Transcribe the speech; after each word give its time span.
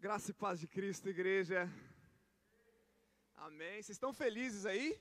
Graça 0.00 0.30
e 0.30 0.34
paz 0.34 0.60
de 0.60 0.68
Cristo, 0.68 1.08
igreja. 1.08 1.68
Amém. 3.34 3.82
Vocês 3.82 3.96
estão 3.96 4.12
felizes 4.12 4.64
aí? 4.64 4.96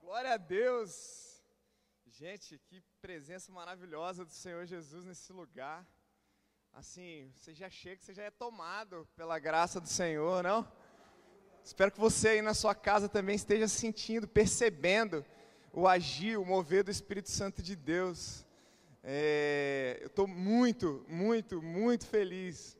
Glória 0.00 0.32
a 0.32 0.36
Deus. 0.36 1.40
Gente, 2.04 2.58
que 2.66 2.82
presença 3.00 3.52
maravilhosa 3.52 4.24
do 4.24 4.32
Senhor 4.32 4.66
Jesus 4.66 5.04
nesse 5.04 5.32
lugar. 5.32 5.86
Assim, 6.72 7.32
você 7.36 7.54
já 7.54 7.70
chega, 7.70 8.02
você 8.02 8.12
já 8.12 8.24
é 8.24 8.30
tomado 8.32 9.08
pela 9.14 9.38
graça 9.38 9.80
do 9.80 9.88
Senhor, 9.88 10.42
não? 10.42 10.66
Espero 11.62 11.92
que 11.92 12.00
você 12.00 12.30
aí 12.30 12.42
na 12.42 12.54
sua 12.54 12.74
casa 12.74 13.08
também 13.08 13.36
esteja 13.36 13.68
sentindo, 13.68 14.26
percebendo 14.26 15.24
o 15.72 15.86
agir, 15.86 16.36
o 16.36 16.44
mover 16.44 16.82
do 16.82 16.90
Espírito 16.90 17.30
Santo 17.30 17.62
de 17.62 17.76
Deus. 17.76 18.44
É, 19.00 19.98
eu 20.00 20.08
estou 20.08 20.26
muito, 20.26 21.06
muito, 21.08 21.62
muito 21.62 22.04
feliz 22.04 22.76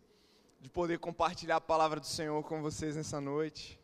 de 0.65 0.71
poder 0.71 0.99
compartilhar 0.99 1.57
a 1.57 1.61
palavra 1.61 2.01
do 2.01 2.07
Senhor 2.07 2.43
com 2.43 2.63
vocês 2.63 2.97
nessa 2.97 3.21
noite. 3.21 3.79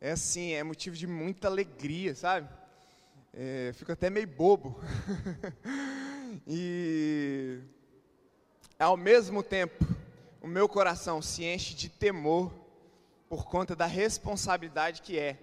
É 0.00 0.12
assim, 0.12 0.52
é 0.52 0.62
motivo 0.62 0.94
de 0.94 1.04
muita 1.04 1.48
alegria, 1.48 2.14
sabe? 2.14 2.48
É, 3.34 3.72
fico 3.74 3.90
até 3.90 4.08
meio 4.08 4.28
bobo. 4.28 4.80
e 6.46 7.58
ao 8.78 8.96
mesmo 8.96 9.42
tempo, 9.42 9.84
o 10.40 10.46
meu 10.46 10.68
coração 10.68 11.20
se 11.20 11.44
enche 11.44 11.74
de 11.74 11.88
temor 11.88 12.52
por 13.28 13.44
conta 13.46 13.74
da 13.74 13.86
responsabilidade 13.86 15.02
que 15.02 15.18
é 15.18 15.36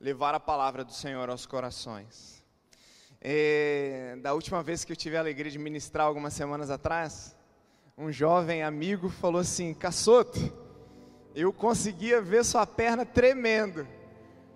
levar 0.00 0.34
a 0.34 0.40
palavra 0.40 0.82
do 0.82 0.94
Senhor 0.94 1.28
aos 1.28 1.44
corações. 1.44 2.42
É, 3.20 4.16
da 4.22 4.32
última 4.32 4.62
vez 4.62 4.82
que 4.82 4.92
eu 4.92 4.96
tive 4.96 5.18
a 5.18 5.20
alegria 5.20 5.50
de 5.50 5.58
ministrar 5.58 6.06
algumas 6.06 6.32
semanas 6.32 6.70
atrás, 6.70 7.36
um 7.96 8.10
jovem 8.10 8.62
amigo 8.62 9.08
falou 9.08 9.40
assim: 9.40 9.72
Caçoto, 9.72 10.52
eu 11.34 11.52
conseguia 11.52 12.20
ver 12.20 12.44
sua 12.44 12.66
perna 12.66 13.04
tremendo 13.04 13.86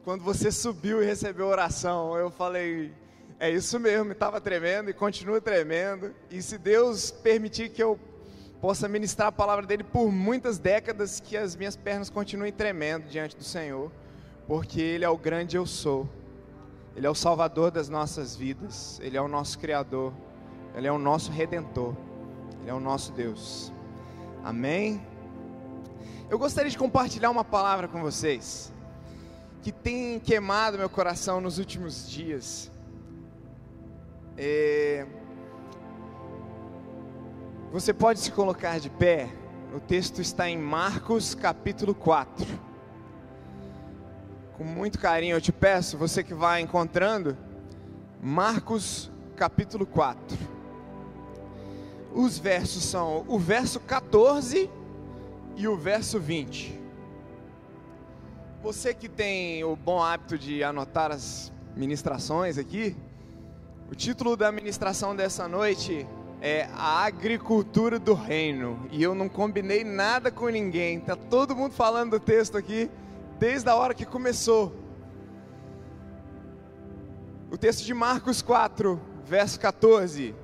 quando 0.04 0.24
você 0.24 0.50
subiu 0.50 1.02
e 1.02 1.06
recebeu 1.06 1.46
oração. 1.46 2.16
Eu 2.16 2.30
falei: 2.30 2.92
É 3.38 3.48
isso 3.50 3.78
mesmo, 3.78 4.12
estava 4.12 4.40
tremendo 4.40 4.90
e 4.90 4.92
continua 4.92 5.40
tremendo. 5.40 6.12
E 6.30 6.42
se 6.42 6.58
Deus 6.58 7.10
permitir 7.10 7.70
que 7.70 7.82
eu 7.82 7.98
possa 8.60 8.88
ministrar 8.88 9.28
a 9.28 9.32
palavra 9.32 9.64
dele 9.64 9.84
por 9.84 10.10
muitas 10.10 10.58
décadas, 10.58 11.20
que 11.20 11.36
as 11.36 11.54
minhas 11.54 11.76
pernas 11.76 12.10
continuem 12.10 12.52
tremendo 12.52 13.08
diante 13.08 13.36
do 13.36 13.44
Senhor, 13.44 13.92
porque 14.48 14.80
Ele 14.80 15.04
é 15.04 15.08
o 15.08 15.16
grande 15.16 15.56
eu 15.56 15.64
sou. 15.64 16.08
Ele 16.96 17.06
é 17.06 17.10
o 17.10 17.14
Salvador 17.14 17.70
das 17.70 17.88
nossas 17.88 18.34
vidas, 18.34 18.98
Ele 19.00 19.16
é 19.16 19.22
o 19.22 19.28
nosso 19.28 19.60
Criador, 19.60 20.12
Ele 20.74 20.88
é 20.88 20.92
o 20.92 20.98
nosso 20.98 21.30
Redentor. 21.30 21.94
Ele 22.68 22.74
é 22.74 22.76
o 22.76 22.80
nosso 22.80 23.12
Deus. 23.12 23.72
Amém? 24.44 25.00
Eu 26.28 26.38
gostaria 26.38 26.70
de 26.70 26.76
compartilhar 26.76 27.30
uma 27.30 27.42
palavra 27.42 27.88
com 27.88 28.02
vocês 28.02 28.70
que 29.62 29.72
tem 29.72 30.20
queimado 30.20 30.76
meu 30.76 30.90
coração 30.90 31.40
nos 31.40 31.56
últimos 31.56 32.06
dias. 32.06 32.70
É... 34.36 35.06
Você 37.72 37.94
pode 37.94 38.20
se 38.20 38.30
colocar 38.32 38.78
de 38.78 38.90
pé. 38.90 39.30
O 39.74 39.80
texto 39.80 40.20
está 40.20 40.46
em 40.46 40.58
Marcos 40.58 41.34
capítulo 41.34 41.94
4. 41.94 42.46
Com 44.58 44.64
muito 44.64 44.98
carinho 44.98 45.36
eu 45.36 45.40
te 45.40 45.52
peço, 45.52 45.96
você 45.96 46.22
que 46.22 46.34
vai 46.34 46.60
encontrando, 46.60 47.34
Marcos 48.20 49.10
capítulo 49.36 49.86
4 49.86 50.57
os 52.14 52.38
versos 52.38 52.84
são 52.84 53.24
o 53.28 53.38
verso 53.38 53.80
14 53.80 54.70
e 55.56 55.68
o 55.68 55.76
verso 55.76 56.18
20. 56.18 56.78
Você 58.62 58.92
que 58.92 59.08
tem 59.08 59.62
o 59.64 59.76
bom 59.76 60.02
hábito 60.02 60.36
de 60.38 60.62
anotar 60.64 61.12
as 61.12 61.52
ministrações 61.76 62.58
aqui, 62.58 62.96
o 63.90 63.94
título 63.94 64.36
da 64.36 64.50
ministração 64.50 65.14
dessa 65.14 65.46
noite 65.46 66.06
é 66.40 66.68
A 66.74 67.04
Agricultura 67.04 67.98
do 67.98 68.14
Reino. 68.14 68.86
E 68.90 69.02
eu 69.02 69.14
não 69.14 69.28
combinei 69.28 69.84
nada 69.84 70.30
com 70.30 70.48
ninguém, 70.48 71.00
tá 71.00 71.16
todo 71.16 71.54
mundo 71.54 71.72
falando 71.72 72.12
do 72.12 72.20
texto 72.20 72.56
aqui 72.56 72.90
desde 73.38 73.68
a 73.68 73.76
hora 73.76 73.94
que 73.94 74.04
começou. 74.04 74.74
O 77.50 77.56
texto 77.56 77.84
de 77.84 77.94
Marcos 77.94 78.42
4, 78.42 79.00
verso 79.24 79.58
14 79.58 80.34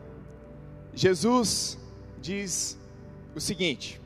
Jesus 0.95 1.79
diz 2.21 2.79
o 3.35 3.41
seguinte: 3.41 4.01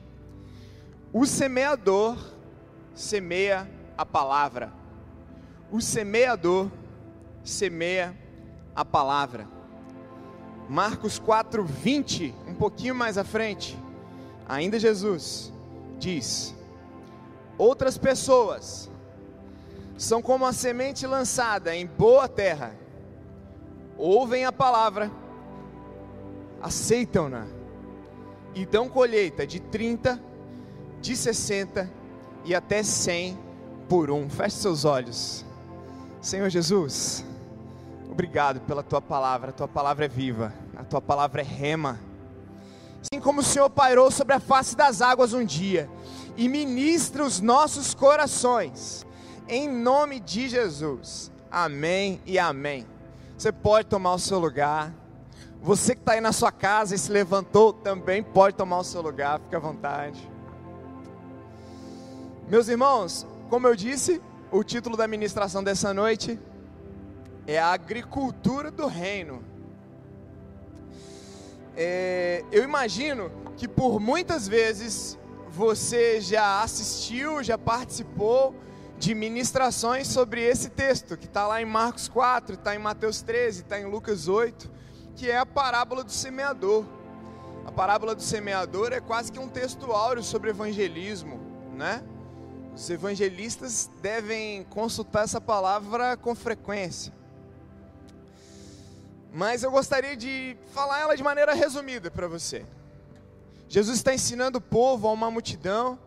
o 1.13 1.27
semeador 1.27 2.17
semeia 2.95 3.71
a 3.97 4.05
palavra, 4.05 4.73
o 5.71 5.81
semeador 5.81 6.71
semeia 7.45 8.17
a 8.75 8.85
palavra. 8.85 9.49
Marcos 10.69 11.19
4, 11.19 11.65
20, 11.65 12.35
um 12.47 12.55
pouquinho 12.55 12.95
mais 12.95 13.17
à 13.17 13.25
frente, 13.25 13.79
ainda 14.47 14.79
Jesus 14.79 15.53
diz: 15.99 16.55
Outras 17.57 17.97
pessoas 17.97 18.91
são 19.97 20.23
como 20.23 20.47
a 20.47 20.53
semente 20.53 21.07
lançada 21.07 21.75
em 21.75 21.87
boa 21.87 22.29
terra, 22.29 22.75
ouvem 23.97 24.45
a 24.45 24.53
palavra, 24.53 25.11
aceitam-na 26.61 27.47
e 28.55 28.67
dão 28.67 28.89
colheita 28.89 29.47
de 29.47 29.61
30, 29.61 30.21
de 31.01 31.17
60 31.17 31.91
e 32.45 32.55
até 32.55 32.83
100 32.83 33.39
por 33.89 34.11
um. 34.11 34.29
Feche 34.29 34.57
seus 34.57 34.85
olhos. 34.85 35.45
Senhor 36.21 36.49
Jesus, 36.51 37.25
obrigado 38.11 38.61
pela 38.61 38.83
tua 38.83 39.01
palavra. 39.01 39.51
A 39.51 39.53
tua 39.53 39.69
palavra 39.69 40.07
é 40.07 40.09
viva, 40.09 40.53
a 40.77 40.85
tua 40.85 41.01
palavra 41.01 41.41
é 41.41 41.45
rema. 41.45 42.01
Assim 43.01 43.21
como 43.21 43.41
o 43.41 43.45
Senhor 43.45 43.71
pairou 43.71 44.11
sobre 44.11 44.35
a 44.35 44.41
face 44.41 44.77
das 44.77 45.01
águas 45.01 45.33
um 45.33 45.45
dia 45.45 45.89
e 46.37 46.49
ministra 46.49 47.25
os 47.25 47.41
nossos 47.41 47.95
corações, 47.95 49.07
em 49.49 49.69
nome 49.69 50.21
de 50.21 50.49
Jesus. 50.49 51.31
Amém 51.51 52.21
e 52.27 52.39
amém. 52.39 52.87
Você 53.37 53.53
pode 53.53 53.89
tomar 53.89 54.15
o 54.15 54.19
seu 54.19 54.39
lugar. 54.39 54.93
Você 55.61 55.95
que 55.95 56.01
está 56.01 56.13
aí 56.13 56.21
na 56.21 56.33
sua 56.33 56.53
casa 56.53 56.95
e 56.95 56.99
se 56.99 57.11
levantou 57.11 57.73
também 57.73 58.23
pode 58.23 58.57
tomar 58.57 58.79
o 58.79 58.85
seu 58.85 59.03
lugar, 59.03 59.41
fique 59.41 59.57
à 59.57 59.59
vontade. 59.59 60.31
Meus 62.49 62.69
irmãos, 62.69 63.27
como 63.51 63.67
eu 63.67 63.75
disse, 63.75 64.23
o 64.53 64.63
título 64.63 64.97
da 64.97 65.09
ministração 65.09 65.63
dessa 65.63 65.93
noite 65.93 66.39
é 67.47 67.59
a 67.59 67.73
agricultura 67.73 68.71
do 68.71 68.87
reino. 68.87 69.43
É, 71.77 72.45
eu 72.53 72.63
imagino 72.63 73.31
que 73.57 73.67
por 73.67 73.99
muitas 73.99 74.47
vezes 74.47 75.19
você 75.51 76.21
já 76.21 76.63
assistiu, 76.63 77.43
já 77.43 77.59
participou 77.59 78.55
de 78.97 79.15
ministrações 79.15 80.07
sobre 80.07 80.41
esse 80.41 80.71
texto, 80.71 81.17
que 81.17 81.27
está 81.27 81.47
lá 81.47 81.61
em 81.61 81.65
Marcos 81.65 82.09
4, 82.09 82.55
está 82.55 82.75
em 82.75 82.79
Mateus 82.79 83.23
13, 83.23 83.63
está 83.63 83.79
em 83.81 83.87
Lucas 83.87 84.29
8 84.29 84.79
que 85.19 85.29
é 85.29 85.37
a 85.37 85.45
parábola 85.45 86.05
do 86.05 86.13
semeador. 86.13 86.85
A 87.67 87.73
parábola 87.73 88.15
do 88.15 88.23
semeador 88.23 88.93
é 88.93 89.01
quase 89.01 89.33
que 89.33 89.39
um 89.41 89.49
texto 89.49 89.91
áureo 89.91 90.23
sobre 90.23 90.51
evangelismo, 90.51 91.41
né? 91.75 92.05
Os 92.73 92.89
evangelistas 92.89 93.91
devem 94.01 94.63
consultar 94.71 95.25
essa 95.25 95.41
palavra 95.41 96.17
com 96.17 96.37
frequência. 96.37 97.13
Mas 99.33 99.65
eu 99.65 99.73
gostaria 99.73 100.17
de 100.17 100.57
falar 100.73 101.01
ela 101.01 101.17
de 101.17 101.23
maneira 101.25 101.53
resumida 101.53 102.13
para 102.13 102.29
você. 102.29 102.65
Jesus 103.69 103.97
está 103.97 104.15
ensinando 104.15 104.59
o 104.59 104.61
povo 104.63 105.09
a 105.09 105.13
uma 105.13 105.33
multidão 105.33 105.99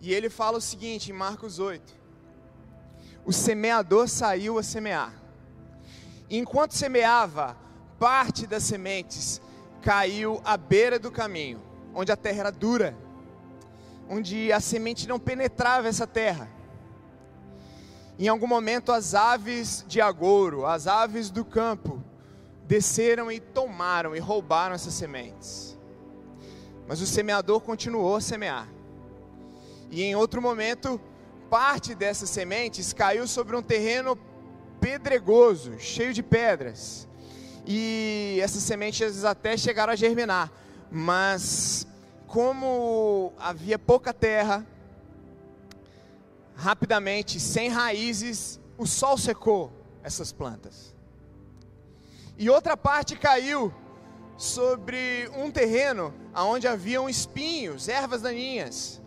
e 0.00 0.14
ele 0.14 0.30
fala 0.30 0.58
o 0.58 0.60
seguinte 0.60 1.10
em 1.10 1.14
Marcos 1.14 1.58
8: 1.58 1.82
O 3.24 3.32
semeador 3.32 4.08
saiu 4.08 4.56
a 4.56 4.62
semear. 4.62 5.12
Enquanto 6.30 6.74
semeava, 6.74 7.56
parte 8.00 8.46
das 8.46 8.62
sementes 8.62 9.42
caiu 9.82 10.40
à 10.42 10.56
beira 10.56 10.98
do 10.98 11.12
caminho, 11.12 11.60
onde 11.94 12.10
a 12.10 12.16
terra 12.16 12.40
era 12.40 12.50
dura, 12.50 12.96
onde 14.08 14.50
a 14.50 14.58
semente 14.58 15.06
não 15.06 15.20
penetrava 15.20 15.86
essa 15.86 16.06
terra. 16.06 16.50
Em 18.18 18.26
algum 18.26 18.46
momento, 18.46 18.90
as 18.90 19.14
aves 19.14 19.84
de 19.86 20.00
agouro, 20.00 20.64
as 20.64 20.86
aves 20.86 21.30
do 21.30 21.44
campo, 21.44 22.02
desceram 22.66 23.30
e 23.30 23.38
tomaram 23.38 24.16
e 24.16 24.18
roubaram 24.18 24.74
essas 24.74 24.94
sementes. 24.94 25.78
Mas 26.88 27.02
o 27.02 27.06
semeador 27.06 27.60
continuou 27.60 28.16
a 28.16 28.20
semear. 28.22 28.66
E 29.90 30.02
em 30.02 30.16
outro 30.16 30.40
momento, 30.40 30.98
parte 31.50 31.94
dessas 31.94 32.30
sementes 32.30 32.94
caiu 32.94 33.28
sobre 33.28 33.54
um 33.56 33.62
terreno 33.62 34.18
pedregoso, 34.80 35.78
cheio 35.78 36.14
de 36.14 36.22
pedras 36.22 37.09
e 37.72 38.40
essas 38.40 38.64
sementes 38.64 39.24
até 39.24 39.56
chegaram 39.56 39.92
a 39.92 39.96
germinar, 39.96 40.50
mas 40.90 41.86
como 42.26 43.32
havia 43.38 43.78
pouca 43.78 44.12
terra, 44.12 44.66
rapidamente, 46.56 47.38
sem 47.38 47.68
raízes, 47.68 48.58
o 48.76 48.88
sol 48.88 49.16
secou 49.16 49.72
essas 50.02 50.32
plantas. 50.32 50.92
E 52.36 52.50
outra 52.50 52.76
parte 52.76 53.14
caiu 53.14 53.72
sobre 54.36 55.30
um 55.36 55.48
terreno 55.48 56.12
onde 56.34 56.66
haviam 56.66 57.08
espinhos, 57.08 57.88
ervas 57.88 58.20
daninhas. 58.20 59.00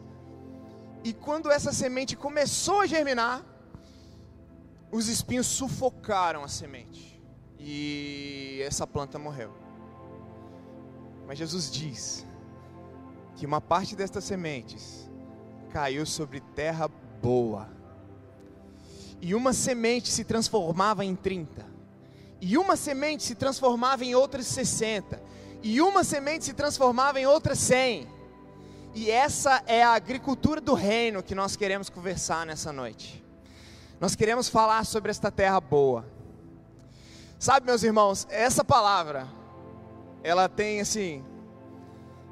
E 1.04 1.12
quando 1.12 1.52
essa 1.52 1.74
semente 1.74 2.16
começou 2.16 2.80
a 2.80 2.86
germinar, 2.86 3.44
os 4.90 5.10
espinhos 5.10 5.48
sufocaram 5.48 6.46
a 6.46 6.48
semente. 6.48 7.13
E 7.66 8.62
essa 8.62 8.86
planta 8.86 9.18
morreu. 9.18 9.52
Mas 11.26 11.38
Jesus 11.38 11.72
diz 11.72 12.26
que 13.36 13.46
uma 13.46 13.62
parte 13.62 13.96
destas 13.96 14.26
sementes 14.26 15.10
caiu 15.72 16.06
sobre 16.06 16.42
terra 16.42 16.90
boa. 17.22 17.70
E 19.22 19.34
uma 19.34 19.54
semente 19.54 20.12
se 20.12 20.26
transformava 20.26 21.06
em 21.06 21.16
30. 21.16 21.66
E 22.42 22.58
uma 22.58 22.76
semente 22.76 23.24
se 23.24 23.36
transformava 23.36 24.04
em 24.04 24.14
outras 24.14 24.46
60. 24.48 25.22
E 25.64 25.82
uma 25.82 26.04
semente 26.04 26.44
se 26.44 26.54
transformava 26.54 27.22
em 27.22 27.26
outras 27.26 27.58
100. 27.60 28.06
E 28.94 29.10
essa 29.10 29.64
é 29.66 29.82
a 29.82 29.94
agricultura 29.94 30.60
do 30.60 30.74
reino 30.74 31.24
que 31.24 31.34
nós 31.34 31.56
queremos 31.56 31.90
conversar 31.90 32.46
nessa 32.46 32.74
noite. 32.74 33.24
Nós 34.00 34.14
queremos 34.16 34.50
falar 34.50 34.86
sobre 34.86 35.10
esta 35.10 35.32
terra 35.32 35.62
boa. 35.62 36.06
Sabe, 37.44 37.66
meus 37.66 37.84
irmãos, 37.84 38.26
essa 38.30 38.64
palavra, 38.64 39.28
ela 40.24 40.48
tem 40.48 40.80
assim, 40.80 41.26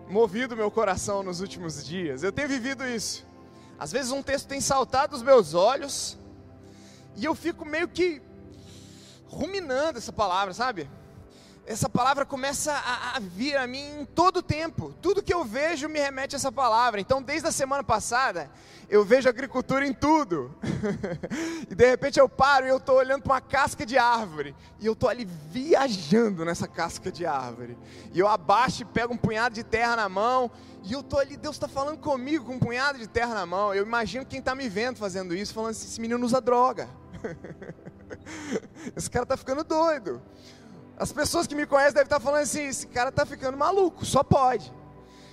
movido 0.07 0.55
meu 0.55 0.71
coração 0.71 1.21
nos 1.21 1.41
últimos 1.41 1.85
dias. 1.85 2.23
Eu 2.23 2.31
tenho 2.31 2.47
vivido 2.47 2.87
isso. 2.87 3.27
Às 3.77 3.91
vezes 3.91 4.13
um 4.13 4.23
texto 4.23 4.47
tem 4.47 4.61
saltado 4.61 5.13
os 5.13 5.21
meus 5.21 5.53
olhos 5.53 6.17
e 7.17 7.25
eu 7.25 7.35
fico 7.35 7.65
meio 7.65 7.89
que 7.89 8.21
ruminando 9.27 9.97
essa 9.97 10.13
palavra, 10.13 10.53
sabe? 10.53 10.89
Essa 11.71 11.87
palavra 11.87 12.25
começa 12.25 12.73
a, 12.73 13.15
a 13.15 13.19
vir 13.21 13.55
a 13.55 13.65
mim 13.65 14.01
em 14.01 14.05
todo 14.05 14.37
o 14.37 14.43
tempo. 14.43 14.93
Tudo 15.01 15.23
que 15.23 15.33
eu 15.33 15.45
vejo 15.45 15.87
me 15.87 15.99
remete 15.99 16.35
a 16.35 16.37
essa 16.37 16.51
palavra. 16.51 16.99
Então, 16.99 17.23
desde 17.23 17.47
a 17.47 17.51
semana 17.51 17.81
passada, 17.81 18.51
eu 18.89 19.05
vejo 19.05 19.29
agricultura 19.29 19.87
em 19.87 19.93
tudo. 19.93 20.53
e 21.71 21.73
de 21.73 21.89
repente 21.89 22.19
eu 22.19 22.27
paro 22.27 22.65
e 22.65 22.69
eu 22.69 22.75
estou 22.75 22.97
olhando 22.97 23.21
para 23.21 23.33
uma 23.33 23.41
casca 23.41 23.85
de 23.85 23.97
árvore. 23.97 24.53
E 24.81 24.85
eu 24.85 24.91
estou 24.91 25.09
ali 25.09 25.25
viajando 25.49 26.43
nessa 26.43 26.67
casca 26.67 27.09
de 27.09 27.25
árvore. 27.25 27.77
E 28.13 28.19
eu 28.19 28.27
abaixo 28.27 28.81
e 28.81 28.85
pego 28.85 29.13
um 29.13 29.17
punhado 29.17 29.55
de 29.55 29.63
terra 29.63 29.95
na 29.95 30.09
mão 30.09 30.51
e 30.83 30.91
eu 30.91 31.01
tô 31.01 31.19
ali, 31.19 31.37
Deus 31.37 31.55
está 31.55 31.69
falando 31.69 31.99
comigo 31.99 32.43
com 32.43 32.55
um 32.55 32.59
punhado 32.59 32.97
de 32.97 33.07
terra 33.07 33.33
na 33.33 33.45
mão. 33.45 33.73
Eu 33.73 33.85
imagino 33.85 34.25
quem 34.25 34.39
está 34.39 34.53
me 34.53 34.67
vendo 34.67 34.97
fazendo 34.97 35.33
isso, 35.33 35.53
falando 35.53 35.71
assim: 35.71 35.87
esse 35.87 36.01
menino 36.01 36.25
usa 36.25 36.41
droga. 36.41 36.89
esse 38.93 39.09
cara 39.09 39.23
está 39.23 39.37
ficando 39.37 39.63
doido. 39.63 40.21
As 41.01 41.11
pessoas 41.11 41.47
que 41.47 41.55
me 41.55 41.65
conhecem 41.65 41.95
devem 41.95 42.03
estar 42.03 42.19
falando 42.19 42.43
assim: 42.43 42.67
esse 42.67 42.85
cara 42.85 43.09
está 43.09 43.25
ficando 43.25 43.57
maluco, 43.57 44.05
só 44.05 44.23
pode. 44.23 44.71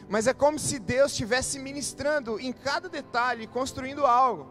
Mas 0.08 0.26
é 0.26 0.32
como 0.32 0.58
se 0.58 0.78
Deus 0.78 1.12
estivesse 1.12 1.58
ministrando 1.58 2.40
em 2.40 2.54
cada 2.54 2.88
detalhe, 2.88 3.46
construindo 3.46 4.06
algo. 4.06 4.50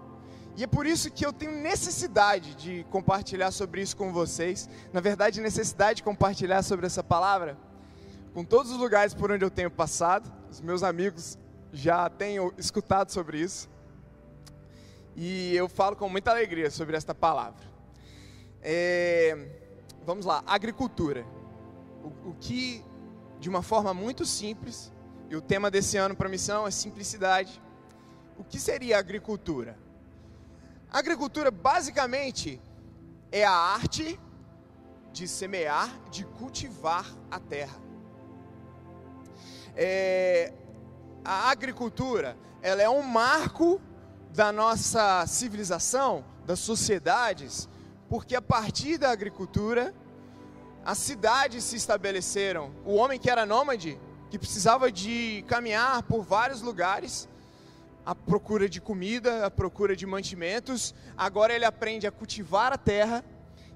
E 0.55 0.63
é 0.63 0.67
por 0.67 0.85
isso 0.85 1.09
que 1.09 1.25
eu 1.25 1.33
tenho 1.33 1.53
necessidade 1.53 2.53
de 2.53 2.85
compartilhar 2.91 3.49
sobre 3.49 3.81
isso 3.81 3.97
com 3.97 4.13
vocês. 4.13 4.69
Na 4.93 4.99
verdade, 4.99 5.41
necessidade 5.41 5.97
de 5.97 6.03
compartilhar 6.03 6.61
sobre 6.61 6.85
essa 6.85 7.03
palavra 7.03 7.57
com 8.31 8.45
todos 8.45 8.71
os 8.71 8.77
lugares 8.77 9.15
por 9.15 9.31
onde 9.31 9.43
eu 9.43 9.49
tenho 9.49 9.71
passado. 9.71 10.31
Os 10.51 10.61
meus 10.61 10.83
amigos 10.83 11.35
já 11.73 12.07
têm 12.11 12.37
escutado 12.59 13.09
sobre 13.11 13.39
isso. 13.39 13.67
E 15.15 15.55
eu 15.55 15.67
falo 15.67 15.95
com 15.95 16.07
muita 16.07 16.29
alegria 16.29 16.69
sobre 16.69 16.95
esta 16.95 17.15
palavra. 17.15 17.65
É, 18.61 19.66
vamos 20.07 20.25
lá, 20.25 20.44
agricultura. 20.48 21.24
O, 22.04 22.30
o 22.30 22.36
que, 22.39 22.83
de 23.39 23.48
uma 23.48 23.62
forma 23.62 23.94
muito 23.94 24.25
simples, 24.25 24.92
e 25.30 25.36
o 25.36 25.42
tema 25.42 25.69
desse 25.69 25.98
ano 25.98 26.15
para 26.15 26.27
a 26.27 26.31
missão 26.31 26.65
é 26.65 26.71
simplicidade. 26.71 27.62
O 28.39 28.44
que 28.44 28.59
seria 28.59 28.98
agricultura? 28.98 29.77
agricultura 30.89 31.51
basicamente 31.51 32.59
é 33.30 33.44
a 33.44 33.51
arte 33.51 34.19
de 35.12 35.27
semear, 35.27 35.89
de 36.10 36.24
cultivar 36.24 37.06
a 37.30 37.39
terra 37.39 37.88
é, 39.77 40.51
a 41.24 41.51
agricultura, 41.51 42.36
ela 42.63 42.81
é 42.81 42.89
um 42.89 43.03
marco 43.03 43.80
da 44.33 44.51
nossa 44.51 45.25
civilização, 45.27 46.25
das 46.45 46.60
sociedades, 46.60 47.69
porque 48.09 48.36
a 48.36 48.42
partir 48.42 48.98
da 48.98 49.12
agricultura, 49.12 49.94
as 50.86 50.98
cidades 50.98 51.63
se 51.63 51.75
estabeleceram. 51.75 52.71
O 52.86 52.95
homem 52.95 53.19
que 53.19 53.30
era 53.30 53.45
nômade, 53.45 54.00
que 54.30 54.39
precisava 54.39 54.92
de 54.92 55.44
caminhar 55.48 56.04
por 56.04 56.24
vários 56.24 56.62
lugares, 56.62 57.27
à 58.06 58.15
procura 58.15 58.69
de 58.69 58.80
comida, 58.80 59.45
à 59.45 59.51
procura 59.51 59.95
de 59.95 60.06
mantimentos, 60.06 60.95
agora 61.18 61.54
ele 61.54 61.65
aprende 61.65 62.07
a 62.07 62.12
cultivar 62.12 62.71
a 62.71 62.77
terra, 62.77 63.24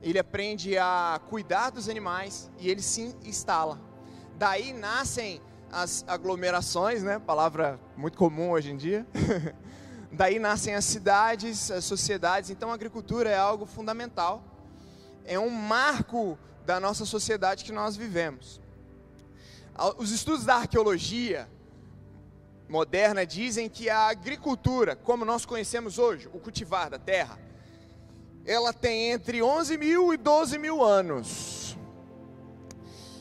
ele 0.02 0.18
aprende 0.18 0.78
a 0.78 1.20
cuidar 1.30 1.70
dos 1.70 1.90
animais 1.90 2.50
e 2.58 2.70
ele 2.70 2.82
se 2.82 3.14
instala. 3.24 3.78
Daí 4.38 4.72
nascem 4.72 5.42
as 5.70 6.06
aglomerações, 6.08 7.04
né? 7.04 7.20
Palavra 7.20 7.80
muito 7.98 8.18
comum 8.18 8.52
hoje 8.52 8.72
em 8.72 8.78
dia. 8.78 9.06
Daí 10.12 10.40
nascem 10.40 10.76
as 10.76 10.86
cidades, 10.86 11.72
as 11.72 11.86
sociedades. 11.86 12.50
Então 12.50 12.72
a 12.72 12.74
agricultura 12.74 13.30
é 13.30 13.38
algo 13.38 13.66
fundamental. 13.66 14.44
É 15.26 15.40
um 15.40 15.50
marco 15.50 16.38
da 16.66 16.80
nossa 16.80 17.06
sociedade 17.06 17.64
que 17.64 17.72
nós 17.72 17.96
vivemos. 17.96 18.60
Os 19.98 20.12
estudos 20.12 20.46
da 20.46 20.56
arqueologia 20.56 21.50
moderna 22.68 23.26
dizem 23.26 23.70
que 23.70 23.90
a 23.90 24.08
agricultura, 24.08 24.96
como 24.96 25.26
nós 25.26 25.46
conhecemos 25.46 25.98
hoje, 25.98 26.30
o 26.34 26.40
cultivar 26.40 26.90
da 26.90 27.00
terra, 27.00 27.40
ela 28.46 28.74
tem 28.74 29.12
entre 29.12 29.42
11 29.42 29.78
mil 29.78 30.14
e 30.14 30.18
12 30.18 30.58
mil 30.58 30.84
anos. 30.84 31.78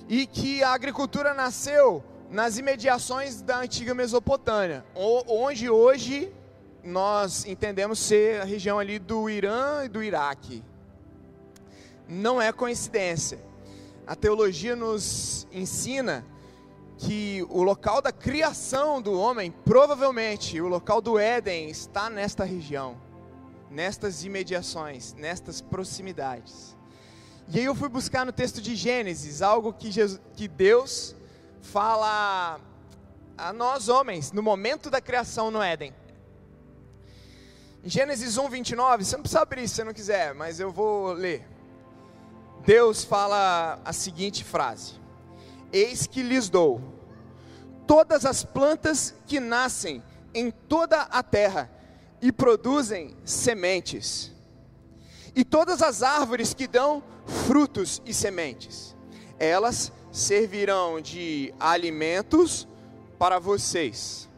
E 0.08 0.26
que 0.26 0.62
a 0.62 0.72
agricultura 0.72 1.32
nasceu 1.32 2.02
nas 2.28 2.58
imediações 2.58 3.42
da 3.42 3.58
antiga 3.58 3.94
Mesopotâmia, 3.94 4.84
onde 4.94 5.70
hoje 5.70 6.32
nós 6.82 7.44
entendemos 7.44 7.98
ser 7.98 8.40
a 8.40 8.44
região 8.44 8.78
ali 8.78 8.98
do 8.98 9.28
Irã 9.28 9.84
e 9.84 9.88
do 9.88 10.02
Iraque. 10.02 10.64
Não 12.08 12.40
é 12.40 12.52
coincidência. 12.52 13.38
A 14.06 14.16
teologia 14.16 14.74
nos 14.74 15.46
ensina 15.52 16.24
que 16.98 17.46
o 17.48 17.62
local 17.62 18.02
da 18.02 18.12
criação 18.12 19.00
do 19.00 19.18
homem, 19.18 19.50
provavelmente 19.50 20.60
o 20.60 20.68
local 20.68 21.00
do 21.00 21.18
Éden, 21.18 21.70
está 21.70 22.10
nesta 22.10 22.44
região, 22.44 23.00
nestas 23.70 24.24
imediações, 24.24 25.14
nestas 25.14 25.60
proximidades. 25.60 26.76
E 27.48 27.58
aí 27.58 27.64
eu 27.64 27.74
fui 27.74 27.88
buscar 27.88 28.26
no 28.26 28.32
texto 28.32 28.60
de 28.60 28.74
Gênesis 28.74 29.42
algo 29.42 29.72
que, 29.72 29.90
Jesus, 29.90 30.20
que 30.34 30.46
Deus 30.46 31.16
fala 31.62 32.60
a 33.36 33.52
nós 33.52 33.88
homens, 33.88 34.32
no 34.32 34.42
momento 34.42 34.90
da 34.90 35.00
criação 35.00 35.50
no 35.50 35.62
Éden. 35.62 35.94
Gênesis 37.82 38.36
1, 38.36 38.48
29, 38.48 39.04
você 39.04 39.16
não 39.16 39.22
precisa 39.22 39.40
abrir 39.40 39.66
se 39.66 39.76
você 39.76 39.84
não 39.84 39.94
quiser, 39.94 40.34
mas 40.34 40.60
eu 40.60 40.70
vou 40.70 41.12
ler. 41.12 41.48
Deus 42.66 43.04
fala 43.04 43.80
a 43.82 43.92
seguinte 43.92 44.44
frase: 44.44 45.00
Eis 45.72 46.06
que 46.06 46.22
lhes 46.22 46.50
dou 46.50 47.00
todas 47.86 48.26
as 48.26 48.44
plantas 48.44 49.14
que 49.26 49.40
nascem 49.40 50.02
em 50.34 50.50
toda 50.50 51.00
a 51.02 51.22
terra 51.22 51.70
e 52.20 52.30
produzem 52.30 53.16
sementes, 53.24 54.30
e 55.34 55.42
todas 55.42 55.80
as 55.80 56.02
árvores 56.02 56.52
que 56.52 56.68
dão 56.68 57.02
frutos 57.46 58.02
e 58.04 58.12
sementes, 58.12 58.94
elas 59.38 59.90
servirão 60.12 61.00
de 61.00 61.54
alimentos 61.58 62.68
para 63.18 63.38
vocês. 63.38 64.28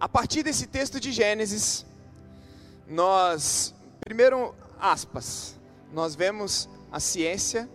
A 0.00 0.08
partir 0.08 0.42
desse 0.42 0.66
texto 0.66 0.98
de 0.98 1.12
Gênesis, 1.12 1.84
nós, 2.90 3.72
primeiro, 4.00 4.52
aspas, 4.80 5.56
nós 5.92 6.16
vemos 6.16 6.68
a 6.90 6.98
ciência 6.98 7.70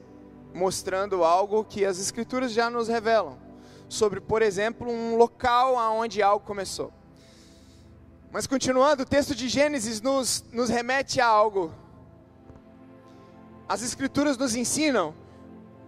mostrando 0.53 1.23
algo 1.23 1.63
que 1.63 1.85
as 1.85 1.99
escrituras 1.99 2.51
já 2.51 2.69
nos 2.69 2.89
revelam, 2.89 3.37
sobre, 3.87 4.19
por 4.19 4.41
exemplo, 4.41 4.91
um 4.91 5.15
local 5.15 5.79
aonde 5.79 6.21
algo 6.21 6.45
começou. 6.45 6.91
Mas 8.29 8.45
continuando, 8.45 9.03
o 9.03 9.05
texto 9.05 9.33
de 9.33 9.47
Gênesis 9.47 10.01
nos, 10.01 10.43
nos 10.51 10.67
remete 10.67 11.21
a 11.21 11.27
algo. 11.27 11.73
As 13.69 13.81
escrituras 13.81 14.37
nos 14.37 14.53
ensinam 14.53 15.15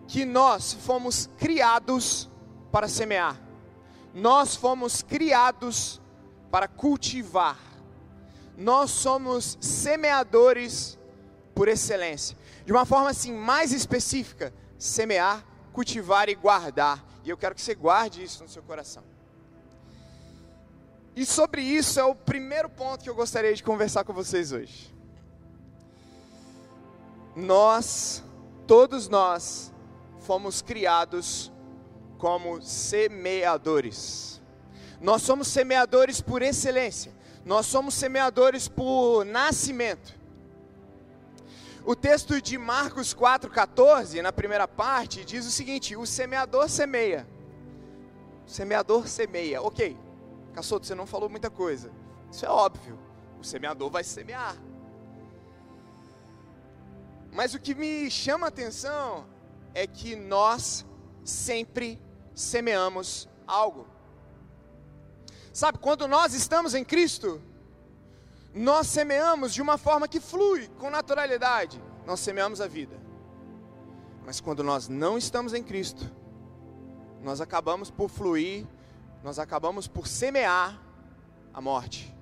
que 0.08 0.24
nós 0.24 0.72
fomos 0.72 1.30
criados 1.38 2.30
para 2.72 2.88
semear. 2.88 3.38
Nós 4.14 4.56
fomos 4.56 5.02
criados 5.02 6.02
para 6.50 6.70
cultivar. 6.70 7.58
Nós 8.58 8.90
somos 8.90 9.56
semeadores 9.62 10.98
por 11.54 11.68
excelência. 11.68 12.36
De 12.66 12.72
uma 12.72 12.86
forma 12.86 13.12
assim 13.12 13.32
mais 13.32 13.72
específica, 13.72 14.52
semear, 14.80 15.46
cultivar 15.72 16.28
e 16.28 16.34
guardar. 16.34 17.06
E 17.24 17.30
eu 17.30 17.38
quero 17.38 17.54
que 17.54 17.62
você 17.62 17.76
guarde 17.76 18.24
isso 18.24 18.42
no 18.42 18.50
seu 18.50 18.64
coração. 18.64 19.04
E 21.16 21.26
sobre 21.26 21.62
isso 21.62 22.00
é 22.00 22.04
o 22.04 22.16
primeiro 22.16 22.70
ponto 22.70 23.04
que 23.04 23.10
eu 23.10 23.16
gostaria 23.16 23.54
de 23.54 23.64
conversar 23.64 24.04
com 24.04 24.14
vocês 24.14 24.52
hoje. 24.52 24.96
Nós, 27.36 28.24
todos 28.66 29.08
nós, 29.08 29.72
fomos 30.20 30.62
criados 30.62 31.52
como 32.18 32.62
semeadores. 32.62 34.42
Nós 35.00 35.22
somos 35.22 35.48
semeadores 35.48 36.22
por 36.22 36.42
excelência. 36.42 37.17
Nós 37.48 37.66
somos 37.66 37.94
semeadores 37.94 38.68
por 38.68 39.24
nascimento. 39.24 40.14
O 41.86 41.96
texto 41.96 42.42
de 42.42 42.58
Marcos 42.58 43.14
4,14, 43.16 44.22
na 44.22 44.34
primeira 44.34 44.68
parte, 44.68 45.24
diz 45.24 45.48
o 45.48 45.52
seguinte: 45.52 45.96
o 45.96 46.06
semeador 46.06 46.68
semeia. 46.68 47.26
O 48.46 48.50
semeador 48.50 49.08
semeia. 49.08 49.62
Ok, 49.62 49.98
Caçoto, 50.54 50.86
você 50.86 50.94
não 50.94 51.08
falou 51.08 51.30
muita 51.30 51.50
coisa. 51.50 51.90
Isso 52.30 52.46
é 52.46 52.50
óbvio. 52.50 53.00
O 53.40 53.46
semeador 53.46 53.90
vai 53.90 54.04
semear. 54.04 54.58
Mas 57.32 57.54
o 57.54 57.60
que 57.62 57.74
me 57.74 58.12
chama 58.12 58.48
a 58.48 58.50
atenção 58.50 59.26
é 59.74 59.88
que 59.88 60.18
nós 60.18 60.86
sempre 61.24 61.98
semeamos 62.36 63.30
algo. 63.48 63.88
Sabe, 65.54 65.78
quando 65.80 66.08
nós 66.08 66.34
estamos 66.34 66.74
em 66.74 66.84
Cristo, 66.84 67.42
nós 68.54 68.88
semeamos 68.88 69.54
de 69.54 69.62
uma 69.62 69.78
forma 69.78 70.08
que 70.08 70.20
flui 70.20 70.68
com 70.80 70.90
naturalidade. 70.90 71.82
Nós 72.06 72.20
semeamos 72.20 72.62
a 72.62 72.68
vida. 72.68 72.98
Mas 74.26 74.42
quando 74.42 74.64
nós 74.64 74.88
não 74.88 75.18
estamos 75.18 75.54
em 75.54 75.64
Cristo, 75.64 76.10
nós 77.22 77.42
acabamos 77.42 77.90
por 77.90 78.10
fluir, 78.10 78.66
nós 79.24 79.40
acabamos 79.40 79.88
por 79.88 80.08
semear 80.08 80.82
a 81.54 81.62
morte. 81.62 82.16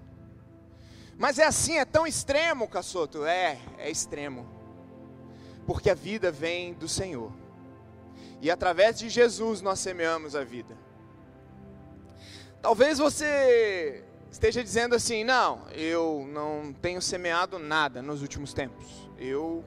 Mas 1.17 1.39
é 1.39 1.45
assim, 1.45 1.77
é 1.77 1.85
tão 1.85 2.05
extremo, 2.05 2.67
Caçoto? 2.67 3.25
É, 3.25 3.59
é 3.77 3.89
extremo. 3.89 4.45
Porque 5.65 5.89
a 5.89 5.95
vida 5.95 6.31
vem 6.31 6.73
do 6.73 6.87
Senhor. 6.87 7.31
E 8.41 8.51
através 8.51 8.99
de 8.99 9.09
Jesus 9.09 9.61
nós 9.61 9.79
semeamos 9.79 10.35
a 10.35 10.43
vida. 10.43 10.77
Talvez 12.65 12.97
você 12.97 14.03
esteja 14.31 14.63
dizendo 14.63 14.95
assim: 14.95 15.23
não, 15.23 15.69
eu 15.69 16.27
não 16.27 16.73
tenho 16.73 16.99
semeado 16.99 17.59
nada 17.59 18.01
nos 18.01 18.23
últimos 18.23 18.55
tempos. 18.55 19.07
Eu 19.19 19.63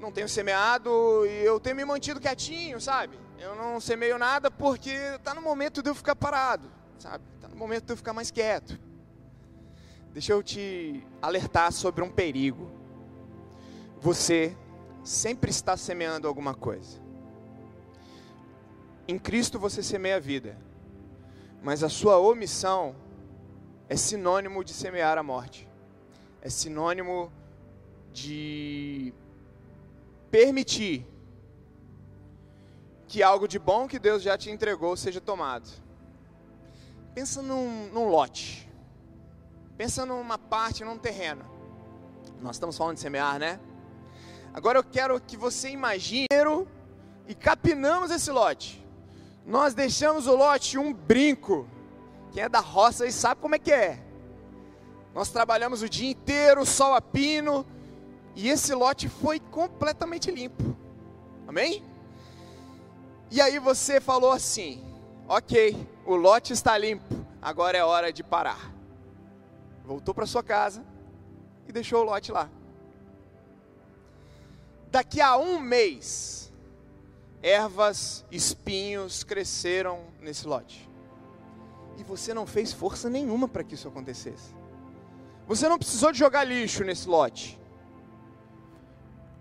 não 0.00 0.10
tenho 0.10 0.28
semeado 0.28 0.90
e 1.24 1.44
eu 1.44 1.60
tenho 1.60 1.76
me 1.76 1.84
mantido 1.84 2.18
quietinho, 2.18 2.80
sabe? 2.80 3.16
Eu 3.38 3.54
não 3.54 3.78
semeio 3.78 4.18
nada 4.18 4.50
porque 4.50 4.90
está 4.90 5.32
no 5.32 5.40
momento 5.40 5.84
de 5.84 5.88
eu 5.88 5.94
ficar 5.94 6.16
parado, 6.16 6.68
sabe? 6.98 7.22
Está 7.36 7.46
no 7.46 7.54
momento 7.54 7.84
de 7.84 7.92
eu 7.92 7.96
ficar 7.96 8.12
mais 8.12 8.32
quieto. 8.32 8.76
Deixa 10.12 10.32
eu 10.32 10.42
te 10.42 11.06
alertar 11.22 11.70
sobre 11.70 12.02
um 12.02 12.10
perigo. 12.10 12.72
Você 14.00 14.56
sempre 15.04 15.52
está 15.52 15.76
semeando 15.76 16.26
alguma 16.26 16.56
coisa. 16.56 17.00
Em 19.06 19.16
Cristo 19.16 19.60
você 19.60 19.80
semeia 19.80 20.16
a 20.16 20.20
vida 20.20 20.71
mas 21.62 21.84
a 21.84 21.88
sua 21.88 22.18
omissão 22.18 22.94
é 23.88 23.96
sinônimo 23.96 24.64
de 24.64 24.72
semear 24.74 25.16
a 25.16 25.22
morte, 25.22 25.68
é 26.40 26.50
sinônimo 26.50 27.32
de 28.12 29.14
permitir 30.30 31.06
que 33.06 33.22
algo 33.22 33.46
de 33.46 33.58
bom 33.58 33.86
que 33.86 33.98
Deus 33.98 34.22
já 34.22 34.36
te 34.36 34.50
entregou 34.50 34.96
seja 34.96 35.20
tomado. 35.20 35.68
Pensa 37.14 37.40
num, 37.42 37.88
num 37.92 38.08
lote, 38.08 38.68
pensa 39.76 40.04
numa 40.04 40.38
parte, 40.38 40.84
num 40.84 40.98
terreno. 40.98 41.44
Nós 42.40 42.56
estamos 42.56 42.76
falando 42.76 42.96
de 42.96 43.02
semear, 43.02 43.38
né? 43.38 43.60
Agora 44.52 44.78
eu 44.78 44.84
quero 44.84 45.20
que 45.20 45.36
você 45.36 45.70
imagine 45.70 46.26
e 47.28 47.34
capinamos 47.34 48.10
esse 48.10 48.30
lote 48.30 48.81
nós 49.46 49.74
deixamos 49.74 50.26
o 50.26 50.34
lote 50.34 50.78
um 50.78 50.92
brinco. 50.92 51.66
Quem 52.32 52.42
é 52.42 52.48
da 52.48 52.60
roça 52.60 53.10
sabe 53.10 53.40
como 53.40 53.54
é 53.54 53.58
que 53.58 53.72
é. 53.72 54.02
Nós 55.14 55.28
trabalhamos 55.28 55.82
o 55.82 55.88
dia 55.88 56.10
inteiro, 56.10 56.64
sol 56.64 56.94
a 56.94 57.00
pino, 57.00 57.66
e 58.34 58.48
esse 58.48 58.74
lote 58.74 59.08
foi 59.08 59.38
completamente 59.38 60.30
limpo. 60.30 60.76
Amém? 61.46 61.84
E 63.30 63.40
aí 63.40 63.58
você 63.58 64.00
falou 64.00 64.30
assim: 64.32 64.82
ok, 65.28 65.88
o 66.06 66.14
lote 66.14 66.52
está 66.52 66.76
limpo, 66.78 67.14
agora 67.40 67.76
é 67.76 67.84
hora 67.84 68.12
de 68.12 68.22
parar. 68.22 68.72
Voltou 69.84 70.14
para 70.14 70.26
sua 70.26 70.42
casa 70.42 70.84
e 71.66 71.72
deixou 71.72 72.00
o 72.00 72.04
lote 72.04 72.32
lá. 72.32 72.48
Daqui 74.90 75.20
a 75.20 75.36
um 75.36 75.58
mês, 75.58 76.51
ervas, 77.42 78.24
espinhos 78.30 79.24
cresceram 79.24 80.00
nesse 80.20 80.46
lote. 80.46 80.88
E 81.98 82.04
você 82.04 82.32
não 82.32 82.46
fez 82.46 82.72
força 82.72 83.10
nenhuma 83.10 83.48
para 83.48 83.64
que 83.64 83.74
isso 83.74 83.88
acontecesse. 83.88 84.54
Você 85.46 85.68
não 85.68 85.78
precisou 85.78 86.12
de 86.12 86.18
jogar 86.18 86.44
lixo 86.44 86.84
nesse 86.84 87.08
lote. 87.08 87.60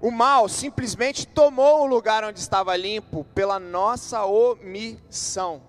O 0.01 0.10
mal 0.10 0.50
simplesmente 0.50 1.27
tomou 1.27 1.84
o 1.84 1.86
lugar 1.86 2.24
onde 2.24 2.39
estava 2.39 2.75
limpo 2.75 3.24
pela 3.36 3.60
nossa 3.60 4.25
omissão. 4.25 5.62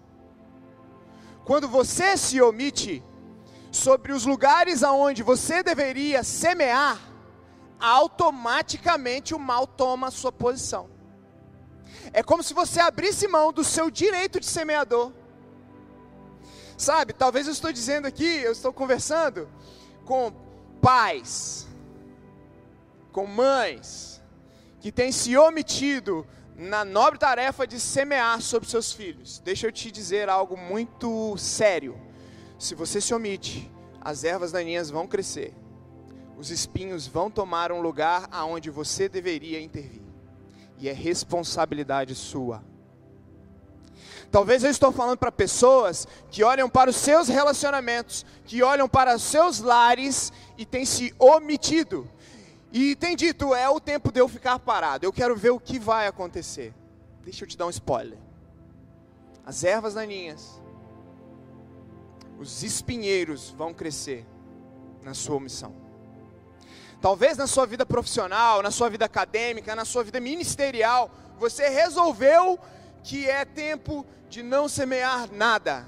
Quando 1.45 1.69
você 1.69 2.17
se 2.17 2.41
omite 2.41 3.05
sobre 3.71 4.13
os 4.13 4.25
lugares 4.25 4.83
aonde 4.83 5.23
você 5.23 5.63
deveria 5.63 6.23
semear, 6.23 6.99
automaticamente 7.79 9.35
o 9.35 9.39
mal 9.39 9.67
toma 9.67 10.07
a 10.07 10.11
sua 10.11 10.33
posição. 10.33 10.89
É 12.13 12.23
como 12.23 12.43
se 12.43 12.55
você 12.55 12.81
abrisse 12.81 13.27
mão 13.29 13.53
do 13.53 13.65
seu 13.65 13.91
direito 13.91 14.39
de 14.39 14.47
semeador. 14.47 15.13
Sabe, 16.77 17.13
talvez 17.13 17.47
eu 17.47 17.53
estou 17.53 17.73
dizendo 17.73 18.07
aqui, 18.07 18.27
eu 18.27 18.53
estou 18.53 18.73
conversando 18.73 19.49
com 20.05 20.33
pais, 20.81 21.69
com 23.13 23.27
mães, 23.27 24.21
que 24.81 24.91
têm 24.91 25.13
se 25.13 25.37
omitido 25.37 26.27
na 26.57 26.85
nobre 26.85 27.19
tarefa 27.19 27.67
de 27.67 27.79
semear 27.79 28.41
sobre 28.41 28.69
seus 28.69 28.93
filhos. 28.93 29.39
Deixa 29.39 29.69
eu 29.69 29.73
te 29.73 29.91
dizer 29.91 30.29
algo 30.29 30.57
muito 30.57 31.37
sério. 31.39 31.99
Se 32.59 32.75
você 32.75 33.01
se 33.01 33.15
omite, 33.15 33.71
as 34.01 34.25
ervas 34.25 34.51
daninhas 34.51 34.91
vão 34.91 35.07
crescer. 35.07 35.55
Os 36.37 36.51
espinhos 36.51 37.07
vão 37.07 37.31
tomar 37.31 37.71
um 37.71 37.81
lugar 37.81 38.29
aonde 38.33 38.71
você 38.71 39.09
deveria 39.09 39.61
intervir 39.61 40.02
e 40.83 40.89
é 40.89 40.93
responsabilidade 40.93 42.13
sua. 42.13 42.61
Talvez 44.33 44.65
eu 44.65 44.71
estou 44.71 44.91
falando 44.91 45.17
para 45.17 45.31
pessoas 45.31 46.09
que 46.29 46.43
olham 46.43 46.69
para 46.69 46.91
os 46.91 46.97
seus 46.97 47.29
relacionamentos, 47.29 48.27
que 48.45 48.65
olham 48.65 48.89
para 48.89 49.15
os 49.15 49.23
seus 49.23 49.61
lares 49.61 50.33
e 50.59 50.67
têm 50.67 50.85
se 50.85 51.15
omitido. 51.21 52.11
E 52.73 52.97
tem 52.97 53.15
dito, 53.15 53.55
é 53.55 53.69
o 53.69 53.79
tempo 53.79 54.11
de 54.11 54.21
eu 54.21 54.27
ficar 54.27 54.59
parado. 54.59 55.07
Eu 55.07 55.13
quero 55.13 55.37
ver 55.37 55.51
o 55.51 55.61
que 55.61 55.79
vai 55.79 56.09
acontecer. 56.09 56.75
Deixa 57.23 57.45
eu 57.45 57.49
te 57.49 57.57
dar 57.57 57.67
um 57.67 57.71
spoiler. 57.71 58.19
As 59.47 59.63
ervas 59.63 59.95
daninhas, 59.95 60.61
os 62.41 62.65
espinheiros 62.65 63.51
vão 63.51 63.73
crescer 63.73 64.27
na 65.01 65.15
sua 65.15 65.37
omissão. 65.37 65.82
Talvez 67.03 67.37
na 67.37 67.49
sua 67.49 67.67
vida 67.67 67.85
profissional, 67.85 68.63
na 68.63 68.71
sua 68.71 68.89
vida 68.89 69.05
acadêmica, 69.05 69.75
na 69.75 69.85
sua 69.85 70.05
vida 70.05 70.21
ministerial, 70.21 71.11
você 71.37 71.69
resolveu 71.69 72.57
que 73.03 73.29
é 73.29 73.45
tempo 73.45 74.07
de 74.29 74.41
não 74.41 74.69
semear 74.69 75.29
nada. 75.33 75.85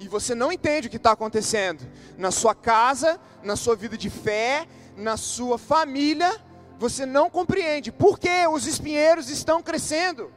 E 0.00 0.08
você 0.08 0.34
não 0.34 0.50
entende 0.50 0.86
o 0.86 0.90
que 0.90 0.96
está 0.96 1.12
acontecendo 1.12 1.86
na 2.16 2.30
sua 2.30 2.54
casa, 2.54 3.20
na 3.42 3.56
sua 3.56 3.76
vida 3.76 3.98
de 3.98 4.08
fé, 4.08 4.66
na 4.96 5.18
sua 5.18 5.58
família. 5.58 6.34
Você 6.78 7.04
não 7.04 7.28
compreende 7.28 7.92
por 7.92 8.18
que 8.18 8.46
os 8.46 8.66
espinheiros 8.66 9.28
estão 9.28 9.62
crescendo, 9.62 10.32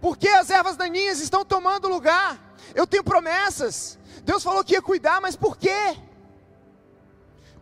por 0.00 0.16
que 0.16 0.28
as 0.28 0.48
ervas 0.48 0.76
daninhas 0.76 1.20
estão 1.20 1.44
tomando 1.44 1.88
lugar. 1.88 2.40
Eu 2.74 2.86
tenho 2.86 3.04
promessas. 3.04 3.98
Deus 4.24 4.42
falou 4.42 4.64
que 4.64 4.72
ia 4.72 4.80
cuidar, 4.80 5.20
mas 5.20 5.36
por 5.36 5.58
quê? 5.58 5.98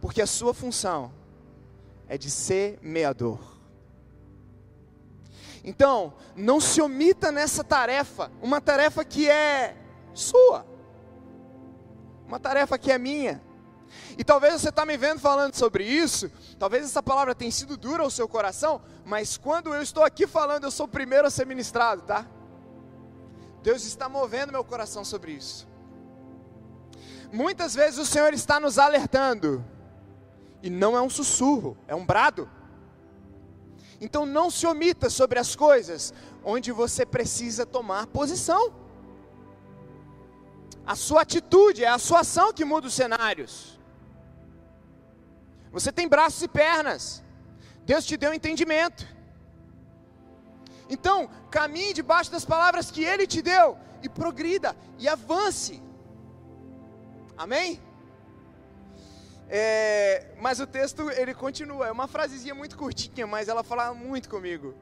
Porque 0.01 0.23
a 0.23 0.27
sua 0.27 0.55
função 0.55 1.13
é 2.09 2.17
de 2.17 2.31
semeador. 2.31 3.39
Então, 5.63 6.15
não 6.35 6.61
se 6.61 6.81
omita 6.81 7.31
nessa 7.31 7.63
tarefa, 7.63 8.31
uma 8.41 8.61
tarefa 8.61 9.05
que 9.05 9.29
é 9.29 9.77
sua, 10.15 10.67
uma 12.27 12.41
tarefa 12.41 12.79
que 12.79 12.91
é 12.91 12.99
minha. 12.99 13.43
E 14.17 14.25
talvez 14.25 14.61
você 14.61 14.69
está 14.69 14.87
me 14.87 14.97
vendo 14.97 15.21
falando 15.21 15.55
sobre 15.55 15.85
isso, 15.85 16.31
talvez 16.59 16.85
essa 16.85 17.03
palavra 17.03 17.35
tenha 17.35 17.51
sido 17.51 17.77
dura 17.77 18.03
ao 18.03 18.11
seu 18.11 18.29
coração, 18.29 18.81
mas 19.05 19.37
quando 19.37 19.75
eu 19.75 19.83
estou 19.83 20.03
aqui 20.03 20.27
falando, 20.27 20.65
eu 20.65 20.71
sou 20.71 20.87
o 20.87 20.89
primeiro 20.89 21.27
a 21.27 21.31
ser 21.31 21.47
ministrado, 21.47 22.03
tá? 22.03 22.27
Deus 23.63 23.85
está 23.85 24.09
movendo 24.09 24.53
meu 24.53 24.65
coração 24.65 25.05
sobre 25.05 25.33
isso. 25.33 25.69
Muitas 27.33 27.75
vezes 27.75 27.99
o 27.99 28.07
Senhor 28.07 28.33
está 28.33 28.59
nos 28.59 28.79
alertando, 28.79 29.65
e 30.63 30.69
não 30.69 30.97
é 30.97 31.01
um 31.01 31.11
sussurro, 31.11 31.77
é 31.87 31.95
um 31.95 32.05
brado. 32.05 32.49
Então 34.01 34.25
não 34.25 34.51
se 34.51 34.67
omita 34.67 35.11
sobre 35.11 35.39
as 35.39 35.55
coisas 35.55 36.15
onde 36.45 36.73
você 36.73 37.05
precisa 37.05 37.67
tomar 37.67 38.07
posição. 38.07 38.73
A 40.87 40.97
sua 40.97 41.23
atitude 41.23 41.85
é 41.85 41.89
a 41.89 41.99
sua 41.99 42.21
ação 42.21 42.53
que 42.53 42.65
muda 42.65 42.87
os 42.87 42.95
cenários. 42.95 43.79
Você 45.71 45.93
tem 45.93 46.09
braços 46.09 46.43
e 46.43 46.49
pernas. 46.49 47.23
Deus 47.85 48.05
te 48.05 48.17
deu 48.17 48.33
entendimento. 48.33 49.07
Então, 50.89 51.31
caminhe 51.51 51.93
debaixo 51.93 52.33
das 52.33 52.45
palavras 52.45 52.91
que 52.91 53.05
Ele 53.05 53.27
te 53.27 53.41
deu 53.41 53.79
e 54.03 54.09
progrida 54.09 54.75
e 54.99 55.09
avance. 55.09 55.81
Amém? 57.37 57.81
É, 59.53 60.27
mas 60.41 60.61
o 60.61 60.67
texto 60.67 61.11
ele 61.11 61.35
continua, 61.35 61.89
é 61.89 61.91
uma 61.91 62.07
frasezinha 62.07 62.55
muito 62.55 62.79
curtinha, 62.79 63.27
mas 63.27 63.49
ela 63.49 63.65
fala 63.65 63.93
muito 63.93 64.29
comigo. 64.29 64.77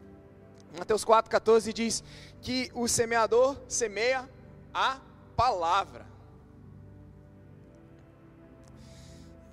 Mateus 0.79 1.07
4,14 1.07 1.73
diz 1.73 2.05
que 2.43 2.71
o 2.75 2.87
semeador 2.87 3.57
semeia 3.67 4.29
a 4.75 5.01
palavra. 5.35 6.07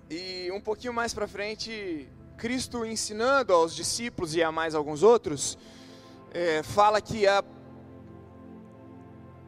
E 0.09 0.51
um 0.51 0.59
pouquinho 0.59 0.93
mais 0.93 1.13
para 1.13 1.29
frente, 1.29 2.09
Cristo 2.37 2.85
ensinando 2.85 3.53
aos 3.53 3.73
discípulos 3.73 4.35
e 4.35 4.43
a 4.43 4.51
mais 4.51 4.75
alguns 4.75 5.01
outros, 5.01 5.57
é, 6.33 6.61
fala 6.61 6.99
que 6.99 7.25
a, 7.25 7.41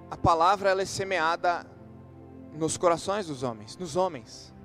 a 0.09 0.15
palavra 0.15 0.69
ela 0.69 0.81
é 0.81 0.85
semeada 0.85 1.67
nos 2.53 2.77
corações 2.77 3.27
dos 3.27 3.43
homens, 3.43 3.75
nos 3.75 3.97
homens. 3.97 4.55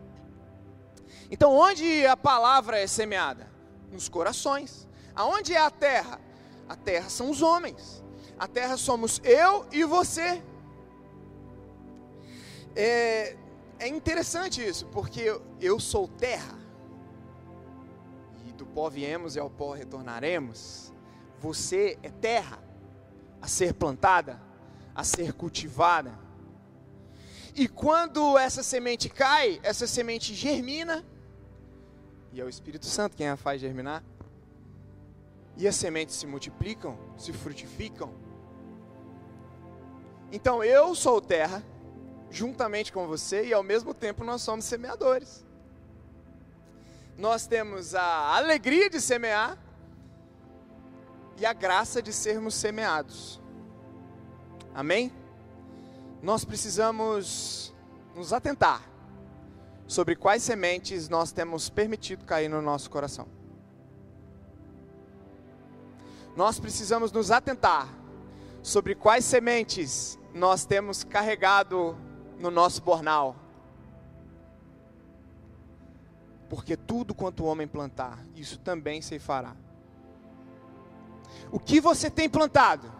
Então, 1.33 1.57
onde 1.57 2.07
a 2.07 2.15
palavra 2.15 2.79
é 2.79 2.87
semeada? 2.87 3.51
Nos 3.91 4.07
corações. 4.07 4.87
Aonde 5.15 5.55
é 5.55 5.59
a 5.59 5.71
terra? 5.71 6.21
A 6.69 6.77
terra 6.77 7.09
são 7.09 7.31
os 7.31 7.41
homens. 7.41 8.05
A 8.39 8.47
terra 8.47 8.77
somos 8.77 9.19
eu 9.25 9.67
e 9.73 9.83
você. 9.83 10.43
É, 12.77 13.35
é 13.79 13.89
interessante 13.89 14.63
isso, 14.63 14.85
porque 14.89 15.41
eu 15.59 15.81
sou 15.81 16.07
terra, 16.07 16.59
e 18.47 18.53
do 18.53 18.67
pó 18.67 18.91
viemos 18.91 19.35
e 19.35 19.41
ao 19.41 19.49
pó 19.49 19.73
retornaremos. 19.73 20.93
Você 21.41 21.99
é 22.03 22.11
terra, 22.11 22.63
a 23.41 23.49
ser 23.49 23.73
plantada, 23.73 24.39
a 24.95 25.03
ser 25.03 25.33
cultivada. 25.33 26.13
E 27.55 27.67
quando 27.67 28.37
essa 28.37 28.63
semente 28.63 29.09
cai, 29.09 29.59
essa 29.63 29.87
semente 29.87 30.35
germina, 30.35 31.03
e 32.33 32.41
é 32.41 32.45
o 32.45 32.49
Espírito 32.49 32.87
Santo 32.87 33.17
quem 33.17 33.29
a 33.29 33.37
faz 33.37 33.61
germinar, 33.61 34.03
e 35.57 35.69
as 35.69 35.77
sementes 35.77 36.17
se 36.17 36.27
multiplicam, 36.27 36.99
se 37.19 37.33
frutificam. 37.33 38.13
Então 40.31 40.65
eu 40.65 40.95
sou 40.95 41.21
terra, 41.21 41.63
juntamente 42.31 42.91
com 42.91 43.07
você 43.07 43.45
e 43.45 43.53
ao 43.53 43.63
mesmo 43.63 43.93
tempo 43.93 44.25
nós 44.25 44.41
somos 44.41 44.65
semeadores. 44.65 45.45
Nós 47.19 47.47
temos 47.47 47.95
a 47.95 48.37
alegria 48.37 48.89
de 48.89 48.99
semear 48.99 49.59
e 51.37 51.45
a 51.45 51.53
graça 51.53 52.01
de 52.01 52.13
sermos 52.13 52.55
semeados. 52.55 53.41
Amém? 54.75 55.13
Nós 56.23 56.45
precisamos 56.47 57.75
nos 58.15 58.33
atentar 58.33 58.92
sobre 59.93 60.17
quais 60.17 60.43
sementes 60.43 61.07
nós 61.11 61.33
temos 61.33 61.69
permitido 61.69 62.25
cair 62.25 62.49
no 62.49 62.63
nosso 62.63 62.91
coração. 62.91 63.29
Nós 66.35 66.59
precisamos 66.59 67.13
nos 67.13 67.31
atentar 67.31 67.87
sobre 68.63 68.95
quais 68.95 69.23
sementes 69.23 70.19
nós 70.33 70.65
temos 70.65 71.05
carregado 71.05 71.95
no 72.39 72.51
nosso 72.51 72.81
bornal. 72.81 73.37
Porque 76.49 76.75
tudo 76.75 77.15
quanto 77.15 77.45
o 77.45 77.47
homem 77.47 77.69
plantar, 77.69 78.19
isso 78.35 78.59
também 78.61 79.03
se 79.03 79.19
fará. 79.19 79.55
O 81.51 81.59
que 81.59 81.83
você 81.83 82.11
tem 82.11 82.31
plantado? 82.31 82.91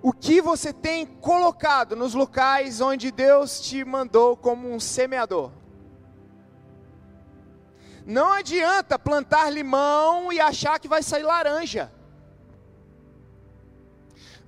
O 0.00 0.12
que 0.12 0.40
você 0.40 0.72
tem 0.72 1.04
colocado 1.06 1.96
nos 1.96 2.14
locais 2.14 2.80
onde 2.80 3.10
Deus 3.10 3.60
te 3.60 3.84
mandou 3.84 4.36
como 4.36 4.72
um 4.72 4.78
semeador? 4.78 5.50
Não 8.06 8.32
adianta 8.32 8.98
plantar 8.98 9.50
limão 9.50 10.32
e 10.32 10.40
achar 10.40 10.78
que 10.78 10.88
vai 10.88 11.02
sair 11.02 11.24
laranja. 11.24 11.92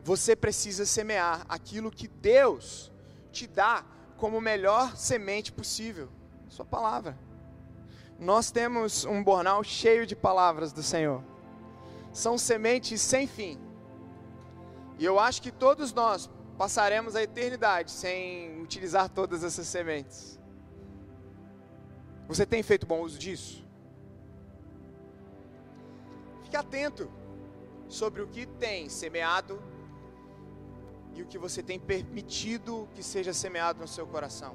Você 0.03 0.35
precisa 0.35 0.87
semear 0.87 1.45
aquilo 1.49 1.91
que 1.91 2.09
Deus 2.09 2.91
te 3.31 3.47
dá 3.47 3.85
como 4.17 4.41
melhor 4.41 4.97
semente 4.97 5.53
possível, 5.53 6.09
Sua 6.49 6.65
palavra. 6.65 7.19
Nós 8.19 8.51
temos 8.51 9.05
um 9.05 9.23
bornal 9.23 9.63
cheio 9.65 10.07
de 10.07 10.15
palavras 10.15 10.73
do 10.73 10.83
Senhor. 10.83 11.23
São 12.13 12.37
sementes 12.37 13.01
sem 13.01 13.27
fim. 13.27 13.70
E 15.01 15.05
eu 15.07 15.19
acho 15.19 15.41
que 15.41 15.51
todos 15.51 15.95
nós 15.95 16.29
passaremos 16.59 17.17
a 17.17 17.23
eternidade 17.23 17.91
sem 17.91 18.61
utilizar 18.61 19.09
todas 19.09 19.43
essas 19.43 19.67
sementes. 19.67 20.39
Você 22.29 22.45
tem 22.45 22.63
feito 22.63 22.87
bom 22.87 23.01
uso 23.01 23.19
disso? 23.19 23.67
Fique 26.43 26.55
atento 26.55 27.11
sobre 27.89 28.21
o 28.21 28.27
que 28.27 28.45
tem 28.45 28.91
semeado 28.91 29.63
e 31.15 31.23
o 31.23 31.27
que 31.27 31.39
você 31.39 31.63
tem 31.63 31.81
permitido 31.81 32.87
que 32.95 33.03
seja 33.03 33.33
semeado 33.33 33.81
no 33.81 33.89
seu 33.89 34.07
coração? 34.07 34.55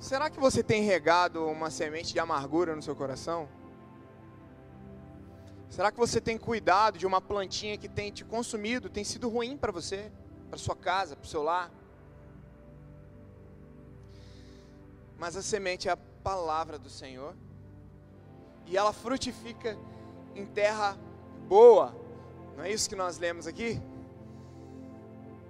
Será 0.00 0.28
que 0.28 0.40
você 0.40 0.60
tem 0.60 0.82
regado 0.82 1.46
uma 1.46 1.70
semente 1.70 2.12
de 2.12 2.18
amargura 2.18 2.74
no 2.74 2.82
seu 2.82 2.96
coração? 2.96 3.48
Será 5.70 5.92
que 5.92 5.98
você 5.98 6.20
tem 6.20 6.36
cuidado 6.36 6.98
de 6.98 7.06
uma 7.06 7.20
plantinha 7.20 7.78
que 7.78 7.88
tem 7.88 8.10
te 8.10 8.24
consumido, 8.24 8.90
tem 8.90 9.04
sido 9.04 9.28
ruim 9.28 9.56
para 9.56 9.70
você, 9.70 10.10
para 10.48 10.58
sua 10.58 10.74
casa, 10.74 11.14
para 11.14 11.24
o 11.24 11.28
seu 11.28 11.44
lar? 11.44 11.70
Mas 15.16 15.36
a 15.36 15.42
semente 15.42 15.88
é 15.88 15.92
a 15.92 15.96
palavra 15.96 16.76
do 16.76 16.90
Senhor 16.90 17.36
e 18.66 18.76
ela 18.76 18.92
frutifica 18.92 19.78
em 20.34 20.44
terra 20.44 20.98
boa. 21.46 21.94
Não 22.56 22.64
é 22.64 22.72
isso 22.72 22.88
que 22.88 22.96
nós 22.96 23.18
lemos 23.18 23.46
aqui? 23.46 23.80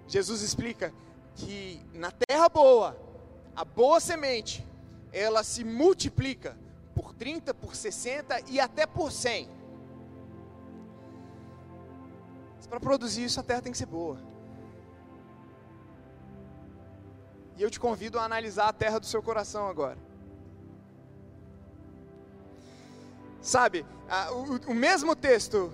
Jesus 0.06 0.42
explica 0.42 0.92
que 1.34 1.80
na 1.94 2.10
terra 2.10 2.48
boa, 2.48 2.94
a 3.56 3.64
boa 3.64 4.00
semente, 4.00 4.66
ela 5.12 5.42
se 5.42 5.64
multiplica 5.64 6.58
por 6.94 7.14
30, 7.14 7.54
por 7.54 7.74
60 7.74 8.50
e 8.50 8.60
até 8.60 8.86
por 8.86 9.10
100. 9.10 9.59
Para 12.70 12.80
produzir 12.80 13.24
isso, 13.24 13.38
a 13.38 13.42
terra 13.42 13.60
tem 13.60 13.72
que 13.72 13.78
ser 13.78 13.86
boa. 13.86 14.18
E 17.56 17.62
eu 17.62 17.70
te 17.70 17.78
convido 17.78 18.18
a 18.18 18.24
analisar 18.24 18.68
a 18.68 18.72
terra 18.72 18.98
do 18.98 19.04
seu 19.04 19.22
coração 19.22 19.68
agora. 19.68 19.98
Sabe, 23.42 23.84
o, 24.32 24.70
o 24.70 24.74
mesmo 24.74 25.14
texto 25.14 25.70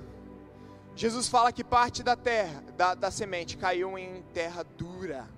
Jesus 0.96 1.28
fala 1.28 1.52
que 1.52 1.62
parte 1.62 2.02
da 2.02 2.16
terra, 2.16 2.64
da, 2.74 2.94
da 2.94 3.10
semente, 3.10 3.58
caiu 3.58 3.98
em 3.98 4.22
terra 4.32 4.64
dura, 4.64 5.28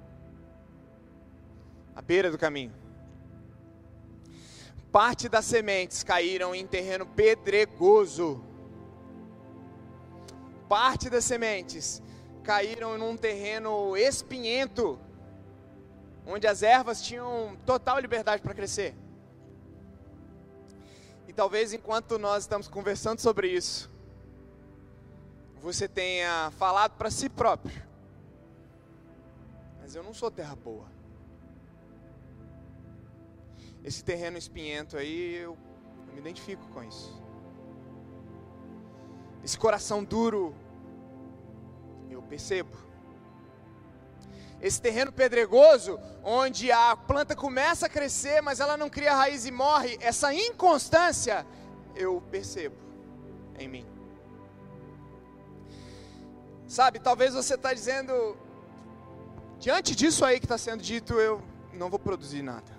à 1.97 2.01
beira 2.01 2.31
do 2.31 2.39
caminho. 2.39 2.73
Parte 4.93 5.29
das 5.29 5.45
sementes 5.45 6.05
caíram 6.05 6.55
em 6.55 6.65
terreno 6.65 7.05
pedregoso. 7.05 8.48
Parte 10.69 11.09
das 11.09 11.25
sementes 11.25 12.03
caíram 12.45 12.97
em 12.97 13.03
um 13.03 13.17
terreno 13.17 13.97
espinhento, 13.97 14.99
onde 16.27 16.47
as 16.47 16.63
ervas 16.63 17.01
tinham 17.01 17.57
total 17.65 17.99
liberdade 17.99 18.43
para 18.43 18.55
crescer. 18.55 18.95
E 21.27 21.33
talvez 21.33 21.73
enquanto 21.73 22.19
nós 22.19 22.45
estamos 22.45 22.69
conversando 22.69 23.21
sobre 23.21 23.49
isso, 23.49 23.91
você 25.61 25.89
tenha 25.89 26.51
falado 26.59 26.97
para 26.97 27.11
si 27.11 27.29
próprio: 27.29 27.83
Mas 29.81 29.95
eu 29.95 30.03
não 30.03 30.13
sou 30.13 30.31
terra 30.31 30.55
boa. 30.55 30.87
Esse 33.83 34.05
terreno 34.05 34.37
espinhento 34.37 34.97
aí, 34.97 35.37
eu, 35.37 35.57
eu 36.09 36.13
me 36.13 36.21
identifico 36.21 36.67
com 36.69 36.85
isso. 36.85 37.28
Esse 39.49 39.57
coração 39.57 40.05
duro, 40.05 40.55
eu 42.11 42.21
percebo. 42.21 42.77
Esse 44.61 44.79
terreno 44.79 45.11
pedregoso, 45.11 45.99
onde 46.23 46.71
a 46.71 46.95
planta 46.95 47.35
começa 47.35 47.87
a 47.87 47.89
crescer, 47.89 48.43
mas 48.43 48.61
ela 48.61 48.77
não 48.77 48.91
cria 48.91 49.15
raiz 49.15 49.47
e 49.47 49.51
morre, 49.51 49.97
essa 50.03 50.35
inconstância, 50.35 51.47
eu 51.97 52.23
percebo 52.31 52.77
em 53.59 53.67
mim. 53.67 53.87
Sabe, 56.67 56.99
talvez 56.99 57.33
você 57.33 57.55
está 57.55 57.73
dizendo, 57.73 58.37
diante 59.59 59.97
disso 59.97 60.27
aí 60.27 60.39
que 60.39 60.45
está 60.45 60.59
sendo 60.59 60.83
dito, 60.83 61.15
eu 61.15 61.43
não 61.73 61.89
vou 61.89 61.99
produzir 61.99 62.43
nada. 62.43 62.71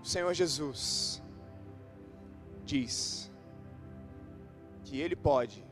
O 0.00 0.06
Senhor 0.06 0.32
Jesus 0.32 1.20
diz 2.64 3.27
que 4.88 4.98
Ele 4.98 5.14
pode 5.14 5.62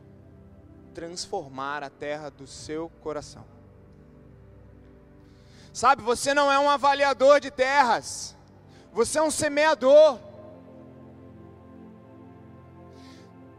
transformar 0.93 1.81
a 1.81 1.89
terra 1.89 2.29
do 2.29 2.45
seu 2.45 2.87
coração. 3.01 3.43
Sabe, 5.73 6.03
você 6.03 6.35
não 6.35 6.51
é 6.51 6.59
um 6.59 6.69
avaliador 6.69 7.39
de 7.39 7.49
terras, 7.49 8.35
você 8.93 9.17
é 9.17 9.23
um 9.23 9.31
semeador. 9.31 10.19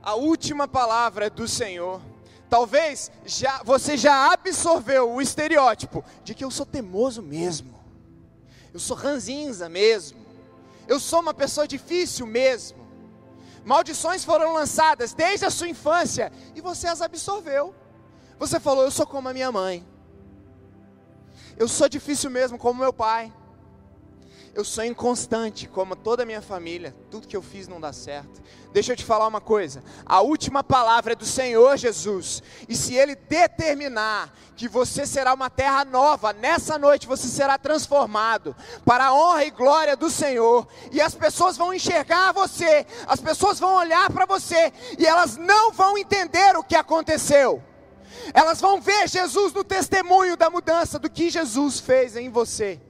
A 0.00 0.14
última 0.14 0.68
palavra 0.68 1.26
é 1.26 1.30
do 1.30 1.48
Senhor. 1.48 2.00
Talvez 2.48 3.10
já, 3.26 3.60
você 3.64 3.96
já 3.96 4.32
absorveu 4.32 5.10
o 5.12 5.20
estereótipo 5.20 6.04
de 6.22 6.36
que 6.36 6.44
eu 6.44 6.52
sou 6.52 6.64
teimoso 6.64 7.20
mesmo, 7.20 7.74
eu 8.72 8.78
sou 8.78 8.96
ranzinza 8.96 9.68
mesmo, 9.68 10.24
eu 10.86 11.00
sou 11.00 11.20
uma 11.20 11.34
pessoa 11.34 11.66
difícil 11.66 12.26
mesmo. 12.26 12.87
Maldições 13.68 14.24
foram 14.24 14.54
lançadas 14.54 15.12
desde 15.12 15.44
a 15.44 15.50
sua 15.50 15.68
infância 15.68 16.32
e 16.54 16.60
você 16.62 16.86
as 16.86 17.02
absorveu. 17.02 17.74
Você 18.38 18.58
falou: 18.58 18.82
Eu 18.82 18.90
sou 18.90 19.06
como 19.06 19.28
a 19.28 19.34
minha 19.34 19.52
mãe. 19.52 19.86
Eu 21.54 21.68
sou 21.68 21.86
difícil 21.86 22.30
mesmo, 22.30 22.56
como 22.56 22.80
meu 22.80 22.94
pai. 22.94 23.30
Eu 24.58 24.64
sou 24.64 24.82
inconstante, 24.82 25.68
como 25.68 25.94
toda 25.94 26.24
a 26.24 26.26
minha 26.26 26.42
família. 26.42 26.92
Tudo 27.12 27.28
que 27.28 27.36
eu 27.36 27.40
fiz 27.40 27.68
não 27.68 27.80
dá 27.80 27.92
certo. 27.92 28.42
Deixa 28.72 28.90
eu 28.90 28.96
te 28.96 29.04
falar 29.04 29.28
uma 29.28 29.40
coisa: 29.40 29.84
a 30.04 30.20
última 30.20 30.64
palavra 30.64 31.12
é 31.12 31.14
do 31.14 31.24
Senhor 31.24 31.76
Jesus. 31.76 32.42
E 32.68 32.74
se 32.74 32.92
Ele 32.92 33.14
determinar 33.14 34.34
que 34.56 34.66
você 34.66 35.06
será 35.06 35.32
uma 35.32 35.48
terra 35.48 35.84
nova, 35.84 36.32
nessa 36.32 36.76
noite 36.76 37.06
você 37.06 37.28
será 37.28 37.56
transformado 37.56 38.56
para 38.84 39.06
a 39.06 39.14
honra 39.14 39.44
e 39.44 39.52
glória 39.52 39.96
do 39.96 40.10
Senhor. 40.10 40.66
E 40.90 41.00
as 41.00 41.14
pessoas 41.14 41.56
vão 41.56 41.72
enxergar 41.72 42.32
você, 42.32 42.84
as 43.06 43.20
pessoas 43.20 43.60
vão 43.60 43.76
olhar 43.76 44.10
para 44.10 44.26
você 44.26 44.72
e 44.98 45.06
elas 45.06 45.36
não 45.36 45.70
vão 45.70 45.96
entender 45.96 46.56
o 46.56 46.64
que 46.64 46.74
aconteceu. 46.74 47.62
Elas 48.34 48.60
vão 48.60 48.80
ver 48.80 49.08
Jesus 49.08 49.52
no 49.52 49.62
testemunho 49.62 50.36
da 50.36 50.50
mudança 50.50 50.98
do 50.98 51.08
que 51.08 51.30
Jesus 51.30 51.78
fez 51.78 52.16
em 52.16 52.28
você. 52.28 52.87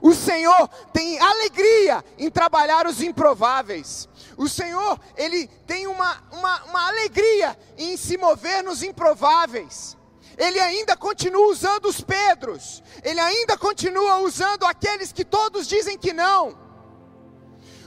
O 0.00 0.14
Senhor 0.14 0.68
tem 0.92 1.18
alegria 1.18 2.04
em 2.16 2.30
trabalhar 2.30 2.86
os 2.86 3.02
improváveis. 3.02 4.08
O 4.36 4.48
Senhor, 4.48 5.00
Ele 5.16 5.46
tem 5.66 5.86
uma, 5.86 6.22
uma, 6.32 6.64
uma 6.64 6.88
alegria 6.88 7.58
em 7.76 7.96
se 7.96 8.16
mover 8.16 8.62
nos 8.62 8.82
improváveis. 8.82 9.96
Ele 10.36 10.60
ainda 10.60 10.96
continua 10.96 11.48
usando 11.48 11.86
os 11.86 12.00
Pedros. 12.00 12.82
Ele 13.02 13.18
ainda 13.18 13.58
continua 13.58 14.18
usando 14.18 14.64
aqueles 14.64 15.10
que 15.12 15.24
todos 15.24 15.66
dizem 15.66 15.98
que 15.98 16.12
não. 16.12 16.56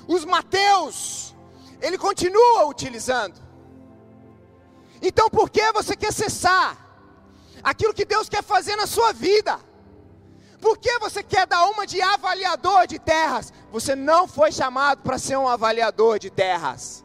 Os 0.07 0.25
Mateus. 0.25 1.33
Ele 1.81 1.97
continua 1.97 2.65
utilizando. 2.67 3.41
Então 5.01 5.29
por 5.29 5.49
que 5.49 5.71
você 5.71 5.95
quer 5.95 6.13
cessar 6.13 6.77
aquilo 7.63 7.93
que 7.93 8.05
Deus 8.05 8.27
quer 8.27 8.43
fazer 8.43 8.75
na 8.75 8.85
sua 8.85 9.13
vida? 9.13 9.57
Por 10.61 10.77
que 10.77 10.99
você 10.99 11.23
quer 11.23 11.47
dar 11.47 11.65
uma 11.65 11.87
de 11.87 11.99
avaliador 11.99 12.85
de 12.85 12.99
terras? 12.99 13.51
Você 13.71 13.95
não 13.95 14.27
foi 14.27 14.51
chamado 14.51 15.01
para 15.01 15.17
ser 15.17 15.35
um 15.35 15.47
avaliador 15.47 16.19
de 16.19 16.29
terras. 16.29 17.03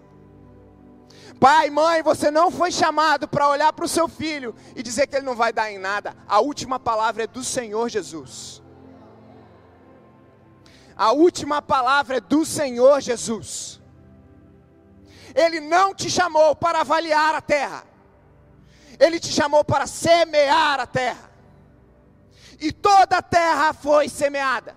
Pai, 1.40 1.70
mãe, 1.70 2.02
você 2.02 2.30
não 2.30 2.50
foi 2.50 2.70
chamado 2.70 3.26
para 3.26 3.48
olhar 3.48 3.72
para 3.72 3.86
o 3.86 3.88
seu 3.88 4.08
filho 4.08 4.54
e 4.74 4.82
dizer 4.82 5.06
que 5.06 5.16
ele 5.16 5.24
não 5.24 5.34
vai 5.34 5.54
dar 5.54 5.72
em 5.72 5.78
nada. 5.78 6.14
A 6.28 6.38
última 6.38 6.78
palavra 6.78 7.24
é 7.24 7.26
do 7.26 7.42
Senhor 7.42 7.88
Jesus. 7.88 8.62
A 10.94 11.12
última 11.12 11.62
palavra 11.62 12.18
é 12.18 12.20
do 12.20 12.44
Senhor 12.44 13.00
Jesus. 13.00 13.80
Ele 15.34 15.60
não 15.60 15.94
te 15.94 16.10
chamou 16.10 16.54
para 16.54 16.80
avaliar 16.80 17.34
a 17.34 17.40
terra. 17.40 17.84
Ele 18.98 19.18
te 19.18 19.32
chamou 19.32 19.64
para 19.64 19.86
semear 19.86 20.78
a 20.78 20.86
terra 20.86 21.35
e 22.60 22.72
toda 22.72 23.18
a 23.18 23.22
terra 23.22 23.72
foi 23.72 24.08
semeada. 24.08 24.76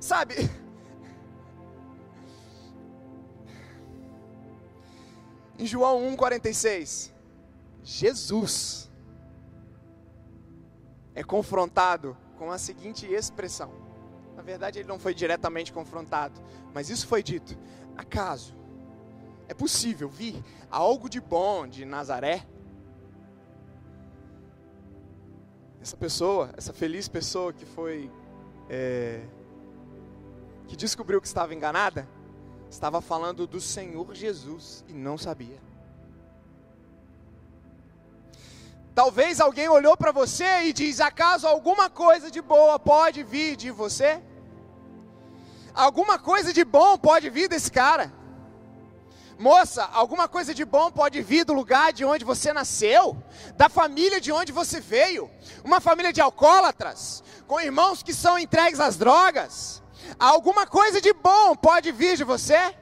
Sabe, 0.00 0.50
em 5.58 5.66
João 5.66 6.00
1,46, 6.16 7.12
Jesus 7.82 8.90
é 11.14 11.22
confrontado 11.22 12.16
com 12.36 12.50
a 12.50 12.58
seguinte 12.58 13.06
expressão. 13.06 13.70
Na 14.34 14.42
verdade, 14.42 14.80
ele 14.80 14.88
não 14.88 14.98
foi 14.98 15.14
diretamente 15.14 15.72
confrontado, 15.72 16.40
mas 16.74 16.90
isso 16.90 17.06
foi 17.06 17.22
dito: 17.22 17.56
acaso 17.96 18.56
é 19.46 19.54
possível 19.54 20.08
vir 20.08 20.42
algo 20.70 21.08
de 21.08 21.20
bom 21.20 21.66
de 21.66 21.84
Nazaré? 21.84 22.46
Essa 25.82 25.96
pessoa, 25.96 26.50
essa 26.56 26.72
feliz 26.72 27.08
pessoa 27.08 27.52
que 27.52 27.66
foi, 27.66 28.08
é, 28.70 29.20
que 30.68 30.76
descobriu 30.76 31.20
que 31.20 31.26
estava 31.26 31.52
enganada, 31.52 32.08
estava 32.70 33.00
falando 33.00 33.48
do 33.48 33.60
Senhor 33.60 34.14
Jesus 34.14 34.84
e 34.86 34.92
não 34.92 35.18
sabia. 35.18 35.60
Talvez 38.94 39.40
alguém 39.40 39.68
olhou 39.68 39.96
para 39.96 40.12
você 40.12 40.64
e 40.64 40.72
diz: 40.72 41.00
acaso 41.00 41.48
alguma 41.48 41.90
coisa 41.90 42.30
de 42.30 42.40
boa 42.40 42.78
pode 42.78 43.24
vir 43.24 43.56
de 43.56 43.72
você? 43.72 44.22
Alguma 45.74 46.16
coisa 46.16 46.52
de 46.52 46.64
bom 46.64 46.96
pode 46.96 47.28
vir 47.28 47.48
desse 47.48 47.72
cara? 47.72 48.12
Moça, 49.38 49.84
alguma 49.92 50.28
coisa 50.28 50.54
de 50.54 50.64
bom 50.64 50.90
pode 50.90 51.20
vir 51.22 51.44
do 51.44 51.52
lugar 51.52 51.92
de 51.92 52.04
onde 52.04 52.24
você 52.24 52.52
nasceu, 52.52 53.16
da 53.56 53.68
família 53.68 54.20
de 54.20 54.30
onde 54.30 54.52
você 54.52 54.80
veio, 54.80 55.30
uma 55.64 55.80
família 55.80 56.12
de 56.12 56.20
alcoólatras, 56.20 57.24
com 57.46 57.60
irmãos 57.60 58.02
que 58.02 58.14
são 58.14 58.38
entregues 58.38 58.80
às 58.80 58.96
drogas. 58.96 59.82
Alguma 60.18 60.66
coisa 60.66 61.00
de 61.00 61.12
bom 61.12 61.56
pode 61.56 61.90
vir 61.92 62.16
de 62.16 62.24
você. 62.24 62.74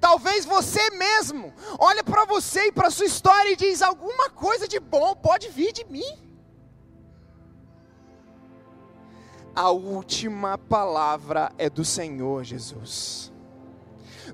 Talvez 0.00 0.44
você 0.44 0.90
mesmo 0.90 1.52
olhe 1.78 2.02
para 2.02 2.24
você 2.24 2.66
e 2.66 2.72
para 2.72 2.90
sua 2.90 3.06
história 3.06 3.52
e 3.52 3.56
diz: 3.56 3.82
alguma 3.82 4.30
coisa 4.30 4.68
de 4.68 4.78
bom 4.78 5.14
pode 5.14 5.48
vir 5.48 5.72
de 5.72 5.84
mim. 5.84 6.28
A 9.54 9.70
última 9.70 10.56
palavra 10.56 11.52
é 11.58 11.68
do 11.68 11.84
Senhor 11.84 12.44
Jesus. 12.44 13.32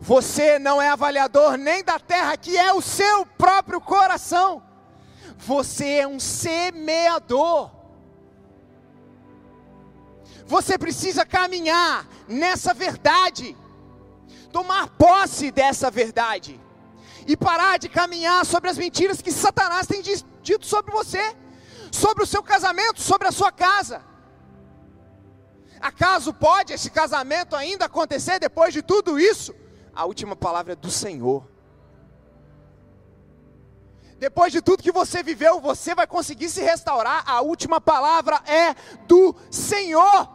Você 0.04 0.58
não 0.58 0.82
é 0.82 0.90
avaliador 0.90 1.56
nem 1.56 1.82
da 1.82 1.98
terra, 1.98 2.36
que 2.36 2.58
é 2.58 2.70
o 2.74 2.82
seu 2.82 3.24
próprio 3.24 3.80
coração. 3.80 4.62
Você 5.38 5.92
é 5.92 6.06
um 6.06 6.20
semeador. 6.20 7.70
Você 10.44 10.76
precisa 10.76 11.24
caminhar 11.24 12.06
nessa 12.28 12.74
verdade, 12.74 13.56
tomar 14.52 14.88
posse 14.88 15.50
dessa 15.50 15.90
verdade 15.90 16.60
e 17.26 17.34
parar 17.34 17.78
de 17.78 17.88
caminhar 17.88 18.44
sobre 18.44 18.68
as 18.68 18.76
mentiras 18.76 19.22
que 19.22 19.32
Satanás 19.32 19.86
tem 19.86 20.02
dito 20.02 20.66
sobre 20.66 20.92
você, 20.92 21.34
sobre 21.90 22.24
o 22.24 22.26
seu 22.26 22.42
casamento, 22.42 23.00
sobre 23.00 23.26
a 23.26 23.32
sua 23.32 23.50
casa. 23.50 24.02
Acaso 25.80 26.34
pode 26.34 26.74
esse 26.74 26.90
casamento 26.90 27.56
ainda 27.56 27.86
acontecer 27.86 28.38
depois 28.38 28.74
de 28.74 28.82
tudo 28.82 29.18
isso? 29.18 29.63
A 29.94 30.04
última 30.04 30.35
palavra 30.37 30.72
é 30.72 30.76
do 30.76 30.90
Senhor. 30.90 31.48
Depois 34.18 34.52
de 34.52 34.62
tudo 34.62 34.83
que 34.83 34.92
você 34.92 35.22
viveu, 35.22 35.61
você 35.61 35.94
vai 35.94 36.07
conseguir 36.07 36.48
se 36.48 36.62
restaurar. 36.62 37.28
A 37.28 37.40
última 37.40 37.80
palavra 37.80 38.42
é 38.46 38.74
do 39.07 39.35
Senhor. 39.50 40.28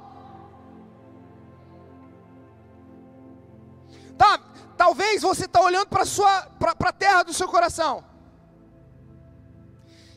Tá, 4.18 4.38
Talvez 4.80 5.22
você 5.22 5.44
está 5.44 5.60
olhando 5.60 5.88
para 5.88 6.90
a 6.90 6.94
terra 6.94 7.24
do 7.24 7.34
seu 7.34 7.50
coração. 7.50 8.02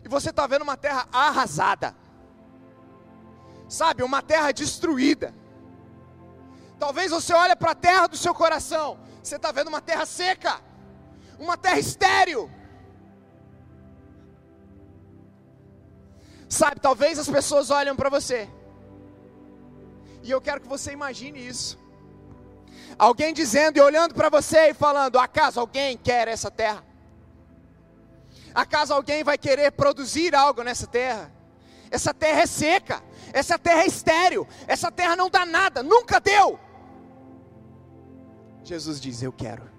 E 0.05 0.09
você 0.09 0.31
está 0.31 0.47
vendo 0.47 0.63
uma 0.63 0.77
terra 0.77 1.09
arrasada. 1.13 1.97
Sabe, 3.69 4.05
uma 4.05 4.23
terra 4.23 4.53
destruída. 4.53 5.35
Talvez 6.79 7.11
você 7.11 7.35
olhe 7.35 7.57
para 7.57 7.73
a 7.73 7.75
terra 7.75 8.07
do 8.07 8.17
seu 8.17 8.33
coração. 8.33 9.01
Você 9.23 9.37
está 9.37 9.53
vendo 9.53 9.69
uma 9.69 9.81
terra 9.81 10.05
seca. 10.05 10.61
Uma 11.39 11.57
terra 11.57 11.79
estéril. 11.79 12.51
Sabe, 16.49 16.81
talvez 16.81 17.19
as 17.19 17.29
pessoas 17.29 17.71
olham 17.71 17.97
para 17.97 18.11
você. 18.11 18.49
E 20.23 20.31
eu 20.31 20.41
quero 20.41 20.61
que 20.61 20.69
você 20.69 20.93
imagine 20.93 21.47
isso. 21.47 21.79
Alguém 22.99 23.33
dizendo 23.33 23.79
e 23.79 23.81
olhando 23.81 24.15
para 24.15 24.29
você 24.29 24.71
e 24.71 24.75
falando: 24.75 25.19
acaso 25.19 25.59
alguém 25.59 25.97
quer 25.97 26.29
essa 26.29 26.51
terra? 26.51 26.85
Acaso 28.55 28.93
alguém 28.93 29.25
vai 29.25 29.39
querer 29.39 29.73
produzir 29.73 30.35
algo 30.35 30.63
nessa 30.63 30.87
terra? 30.87 31.33
Essa 31.91 32.13
terra 32.13 32.43
é 32.43 32.47
seca, 32.47 33.03
essa 33.33 33.59
terra 33.59 33.83
é 33.83 33.87
estéril, 33.87 34.47
essa 34.67 34.91
terra 34.91 35.17
não 35.17 35.31
dá 35.31 35.45
nada, 35.45 35.83
nunca 35.83 36.21
deu. 36.21 36.59
Jesus 38.65 39.01
diz: 39.01 39.23
Eu 39.23 39.33
quero. 39.33 39.71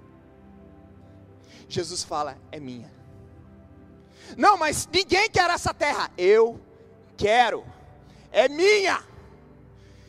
Jesus 1.68 2.04
fala: 2.04 2.38
É 2.52 2.60
minha. 2.60 2.92
Não, 4.38 4.58
mas 4.58 4.88
ninguém 4.92 5.30
quer 5.30 5.50
essa 5.50 5.74
terra. 5.74 6.12
Eu 6.18 6.60
quero. 7.18 7.66
É 8.32 8.48
minha. 8.48 9.04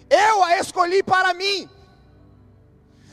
Eu 0.08 0.42
a 0.42 0.58
escolhi 0.58 1.02
para 1.02 1.34
mim. 1.34 1.68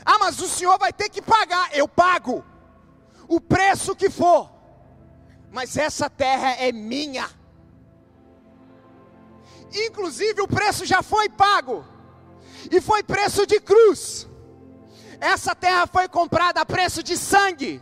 Ah, 0.05 0.17
mas 0.19 0.39
o 0.39 0.47
senhor 0.47 0.77
vai 0.79 0.91
ter 0.91 1.09
que 1.09 1.21
pagar. 1.21 1.75
Eu 1.75 1.87
pago 1.87 2.43
o 3.27 3.39
preço 3.39 3.95
que 3.95 4.09
for. 4.09 4.49
Mas 5.51 5.77
essa 5.77 6.09
terra 6.09 6.51
é 6.51 6.71
minha. 6.71 7.29
Inclusive 9.73 10.41
o 10.41 10.47
preço 10.47 10.85
já 10.85 11.01
foi 11.01 11.29
pago. 11.29 11.85
E 12.71 12.79
foi 12.79 13.03
preço 13.03 13.45
de 13.45 13.59
cruz. 13.59 14.27
Essa 15.21 15.53
terra 15.53 15.85
foi 15.85 16.07
comprada 16.07 16.59
a 16.61 16.65
preço 16.65 17.03
de 17.03 17.15
sangue. 17.15 17.79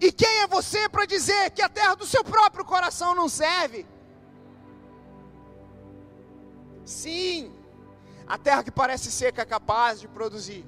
E 0.00 0.10
quem 0.10 0.40
é 0.40 0.46
você 0.46 0.88
para 0.88 1.04
dizer 1.04 1.50
que 1.50 1.60
a 1.60 1.68
terra 1.68 1.94
do 1.94 2.06
seu 2.06 2.24
próprio 2.24 2.64
coração 2.64 3.14
não 3.14 3.28
serve? 3.28 3.86
Sim, 6.86 7.52
a 8.26 8.38
terra 8.38 8.64
que 8.64 8.70
parece 8.70 9.12
seca 9.12 9.42
é 9.42 9.44
capaz 9.44 10.00
de 10.00 10.08
produzir. 10.08 10.64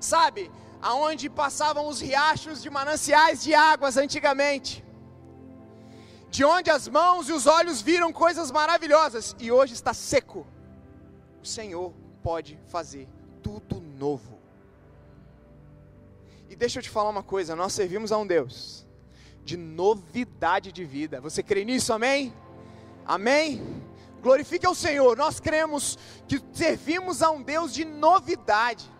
Sabe, 0.00 0.50
aonde 0.80 1.28
passavam 1.28 1.86
os 1.86 2.00
riachos 2.00 2.62
de 2.62 2.70
mananciais 2.70 3.42
de 3.42 3.54
águas 3.54 3.98
antigamente. 3.98 4.82
De 6.30 6.42
onde 6.42 6.70
as 6.70 6.88
mãos 6.88 7.28
e 7.28 7.32
os 7.32 7.46
olhos 7.46 7.82
viram 7.82 8.10
coisas 8.12 8.50
maravilhosas 8.50 9.36
e 9.38 9.52
hoje 9.52 9.74
está 9.74 9.92
seco. 9.92 10.46
O 11.42 11.46
Senhor 11.46 11.92
pode 12.22 12.58
fazer 12.66 13.06
tudo 13.44 13.78
novo. 13.80 14.40
E 16.48 16.56
deixa 16.56 16.78
eu 16.78 16.82
te 16.82 16.88
falar 16.88 17.10
uma 17.10 17.22
coisa: 17.22 17.54
nós 17.54 17.74
servimos 17.74 18.10
a 18.10 18.18
um 18.18 18.26
Deus 18.26 18.86
de 19.44 19.58
novidade 19.58 20.72
de 20.72 20.84
vida. 20.84 21.20
Você 21.20 21.42
crê 21.42 21.64
nisso, 21.64 21.92
amém? 21.92 22.34
Amém? 23.04 23.62
Glorifique 24.22 24.64
ao 24.64 24.74
Senhor. 24.74 25.16
Nós 25.18 25.38
cremos 25.38 25.98
que 26.26 26.42
servimos 26.54 27.22
a 27.22 27.30
um 27.30 27.42
Deus 27.42 27.74
de 27.74 27.84
novidade. 27.84 28.90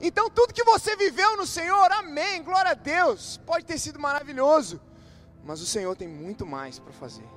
Então, 0.00 0.30
tudo 0.30 0.54
que 0.54 0.64
você 0.64 0.94
viveu 0.96 1.36
no 1.36 1.46
Senhor, 1.46 1.90
amém, 1.92 2.42
glória 2.42 2.70
a 2.72 2.74
Deus, 2.74 3.40
pode 3.44 3.64
ter 3.64 3.78
sido 3.78 3.98
maravilhoso, 3.98 4.80
mas 5.44 5.60
o 5.60 5.66
Senhor 5.66 5.96
tem 5.96 6.08
muito 6.08 6.46
mais 6.46 6.78
para 6.78 6.92
fazer. 6.92 7.28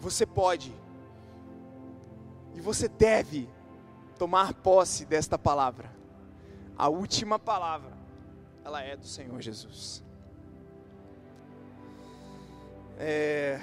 Você 0.00 0.26
pode 0.26 0.74
e 2.54 2.60
você 2.60 2.88
deve 2.88 3.48
tomar 4.14 4.54
posse 4.54 5.04
desta 5.04 5.38
palavra. 5.38 5.90
A 6.76 6.88
última 6.88 7.38
palavra, 7.38 7.92
ela 8.64 8.82
é 8.82 8.96
do 8.96 9.06
Senhor 9.06 9.40
Jesus. 9.40 10.02
É... 12.98 13.60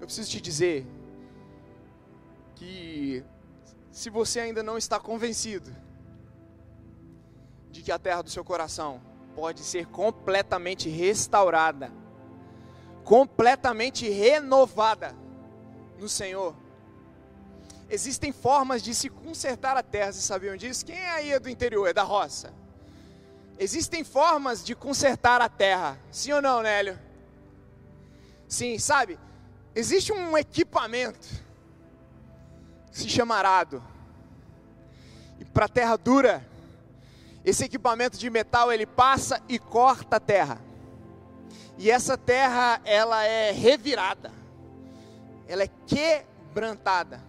Eu 0.00 0.06
preciso 0.06 0.30
te 0.30 0.40
dizer 0.40 0.86
que 2.54 3.24
se 3.90 4.10
você 4.10 4.40
ainda 4.40 4.62
não 4.62 4.78
está 4.78 4.98
convencido 4.98 5.74
de 7.70 7.82
que 7.82 7.92
a 7.92 7.98
terra 7.98 8.22
do 8.22 8.30
seu 8.30 8.44
coração 8.44 9.00
pode 9.34 9.60
ser 9.60 9.86
completamente 9.86 10.88
restaurada, 10.88 11.92
completamente 13.04 14.08
renovada 14.08 15.14
no 15.98 16.08
Senhor, 16.08 16.54
existem 17.88 18.32
formas 18.32 18.82
de 18.82 18.94
se 18.94 19.08
consertar 19.08 19.76
a 19.76 19.82
terra. 19.82 20.12
Vocês 20.12 20.24
sabiam 20.24 20.56
disso? 20.56 20.84
Quem 20.84 20.96
é 20.96 21.10
aí 21.10 21.32
é 21.32 21.38
do 21.38 21.48
interior, 21.48 21.86
é 21.86 21.92
da 21.92 22.02
roça? 22.02 22.52
Existem 23.58 24.04
formas 24.04 24.64
de 24.64 24.74
consertar 24.74 25.40
a 25.40 25.48
terra. 25.48 25.98
Sim 26.10 26.32
ou 26.32 26.42
não, 26.42 26.62
Nélio? 26.62 26.98
Sim, 28.46 28.78
sabe? 28.78 29.18
Existe 29.74 30.12
um 30.12 30.36
equipamento, 30.36 31.26
se 32.90 33.08
chama 33.08 33.36
arado. 33.36 33.82
E 35.38 35.44
para 35.44 35.68
terra 35.68 35.96
dura, 35.96 36.46
esse 37.44 37.64
equipamento 37.64 38.18
de 38.18 38.28
metal 38.30 38.72
ele 38.72 38.86
passa 38.86 39.40
e 39.48 39.58
corta 39.58 40.16
a 40.16 40.20
terra. 40.20 40.60
E 41.76 41.90
essa 41.90 42.16
terra 42.16 42.80
ela 42.84 43.24
é 43.24 43.52
revirada. 43.52 44.32
Ela 45.46 45.64
é 45.64 45.70
quebrantada. 45.86 47.27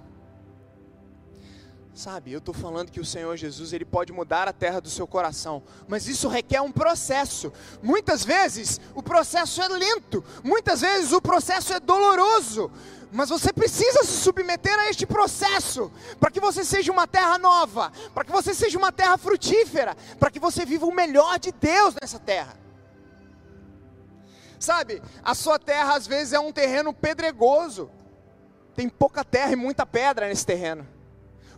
Sabe, 2.00 2.32
eu 2.32 2.40
estou 2.40 2.54
falando 2.54 2.94
que 2.94 3.02
o 3.02 3.06
Senhor 3.06 3.36
Jesus 3.36 3.74
ele 3.74 3.84
pode 3.84 4.14
mudar 4.14 4.48
a 4.48 4.54
terra 4.54 4.80
do 4.80 4.90
seu 4.90 5.06
coração, 5.06 5.62
mas 5.86 6.08
isso 6.08 6.30
requer 6.30 6.62
um 6.62 6.72
processo. 6.72 7.52
Muitas 7.84 8.24
vezes 8.24 8.80
o 8.96 9.04
processo 9.04 9.62
é 9.62 9.68
lento, 9.68 10.24
muitas 10.42 10.80
vezes 10.80 11.12
o 11.12 11.22
processo 11.22 11.74
é 11.74 11.80
doloroso, 11.82 12.72
mas 13.12 13.28
você 13.28 13.52
precisa 13.52 14.06
se 14.06 14.14
submeter 14.14 14.80
a 14.80 14.90
este 14.90 15.06
processo 15.06 15.92
para 16.22 16.32
que 16.32 16.40
você 16.40 16.64
seja 16.64 16.90
uma 16.90 17.06
terra 17.06 17.38
nova, 17.38 17.92
para 18.14 18.24
que 18.24 18.32
você 18.32 18.54
seja 18.54 18.78
uma 18.78 18.94
terra 18.94 19.18
frutífera, 19.18 19.94
para 20.18 20.32
que 20.32 20.40
você 20.40 20.66
viva 20.66 20.86
o 20.86 20.96
melhor 20.96 21.38
de 21.38 21.52
Deus 21.52 21.96
nessa 22.00 22.18
terra. 22.18 22.58
Sabe, 24.58 25.02
a 25.22 25.36
sua 25.36 25.60
terra 25.60 25.98
às 25.98 26.08
vezes 26.08 26.32
é 26.32 26.40
um 26.40 26.54
terreno 26.54 26.94
pedregoso, 26.94 27.92
tem 28.74 28.88
pouca 28.88 29.22
terra 29.22 29.52
e 29.52 29.58
muita 29.58 29.86
pedra 29.86 30.30
nesse 30.30 30.46
terreno. 30.46 30.98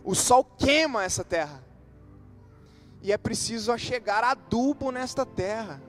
O 0.04 0.14
sol 0.14 0.44
queima 0.44 1.04
essa 1.04 1.24
terra. 1.24 1.62
E 3.00 3.12
é 3.12 3.18
preciso 3.18 3.76
chegar 3.78 4.24
adubo 4.24 4.90
nesta 4.90 5.24
terra. 5.24 5.80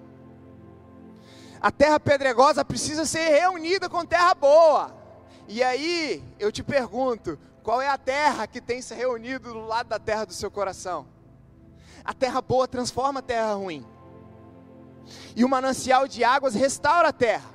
A 1.61 1.71
terra 1.71 1.99
pedregosa 1.99 2.65
precisa 2.65 3.05
ser 3.05 3.29
reunida 3.29 3.87
com 3.87 4.05
terra 4.05 4.33
boa. 4.33 4.93
E 5.47 5.63
aí, 5.63 6.23
eu 6.39 6.51
te 6.51 6.63
pergunto, 6.63 7.39
qual 7.63 7.81
é 7.81 7.87
a 7.87 7.97
terra 7.97 8.47
que 8.47 8.59
tem 8.59 8.81
se 8.81 8.93
reunido 8.93 9.53
do 9.53 9.59
lado 9.59 9.87
da 9.87 9.99
terra 9.99 10.25
do 10.25 10.33
seu 10.33 10.51
coração? 10.51 11.07
A 12.03 12.13
terra 12.13 12.41
boa 12.41 12.67
transforma 12.67 13.19
a 13.19 13.23
terra 13.23 13.53
ruim. 13.53 13.85
E 15.35 15.43
o 15.43 15.49
manancial 15.49 16.07
de 16.07 16.23
águas 16.23 16.53
restaura 16.53 17.09
a 17.09 17.13
terra. 17.13 17.49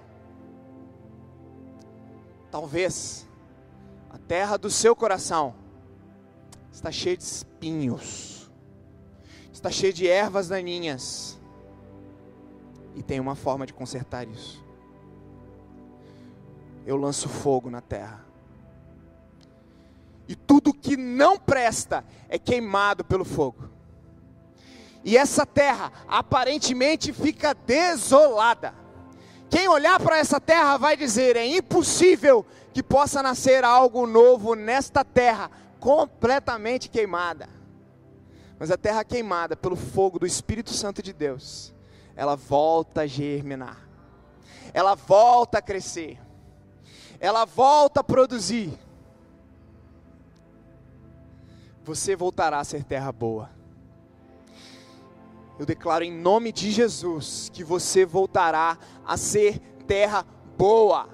Talvez 2.50 3.26
a 4.10 4.18
terra 4.18 4.56
do 4.56 4.70
seu 4.70 4.96
coração 4.96 5.54
está 6.78 6.92
cheio 6.92 7.16
de 7.16 7.24
espinhos, 7.24 8.48
está 9.52 9.68
cheio 9.68 9.92
de 9.92 10.06
ervas 10.06 10.46
daninhas, 10.46 11.36
e 12.94 13.02
tem 13.02 13.18
uma 13.18 13.34
forma 13.34 13.66
de 13.66 13.74
consertar 13.74 14.28
isso. 14.28 14.64
Eu 16.86 16.96
lanço 16.96 17.28
fogo 17.28 17.68
na 17.68 17.80
terra, 17.80 18.24
e 20.28 20.36
tudo 20.36 20.72
que 20.72 20.96
não 20.96 21.36
presta 21.36 22.04
é 22.28 22.38
queimado 22.38 23.04
pelo 23.04 23.24
fogo, 23.24 23.68
e 25.02 25.16
essa 25.16 25.44
terra 25.44 25.90
aparentemente 26.06 27.12
fica 27.12 27.54
desolada. 27.54 28.72
Quem 29.50 29.66
olhar 29.66 29.98
para 29.98 30.18
essa 30.18 30.40
terra 30.40 30.76
vai 30.76 30.96
dizer: 30.96 31.34
é 31.34 31.44
impossível 31.44 32.46
que 32.72 32.84
possa 32.84 33.20
nascer 33.20 33.64
algo 33.64 34.06
novo 34.06 34.54
nesta 34.54 35.02
terra, 35.02 35.50
completamente 35.80 36.88
queimada. 36.88 37.48
Mas 38.58 38.70
a 38.70 38.76
terra 38.76 39.04
queimada 39.04 39.56
pelo 39.56 39.76
fogo 39.76 40.18
do 40.18 40.26
Espírito 40.26 40.72
Santo 40.72 41.02
de 41.02 41.12
Deus, 41.12 41.74
ela 42.16 42.34
volta 42.34 43.02
a 43.02 43.06
germinar, 43.06 43.88
ela 44.74 44.94
volta 44.94 45.58
a 45.58 45.62
crescer, 45.62 46.18
ela 47.20 47.44
volta 47.44 48.00
a 48.00 48.04
produzir. 48.04 48.78
você 51.88 52.14
voltará 52.14 52.58
a 52.60 52.64
ser 52.64 52.84
terra 52.84 53.10
boa. 53.10 53.50
Eu 55.58 55.64
declaro 55.64 56.04
em 56.04 56.12
nome 56.12 56.52
de 56.52 56.70
Jesus 56.70 57.50
que 57.50 57.64
você 57.64 58.04
voltará 58.04 58.78
a 59.06 59.16
ser 59.16 59.58
terra 59.86 60.24
boa. 60.58 61.08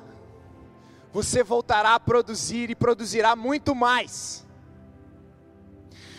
Você 1.13 1.45
voltará 1.45 1.95
a 1.95 2.01
produzir 2.01 2.71
e 2.71 2.75
produzirá 2.75 3.37
muito 3.37 3.73
mais. 3.73 4.44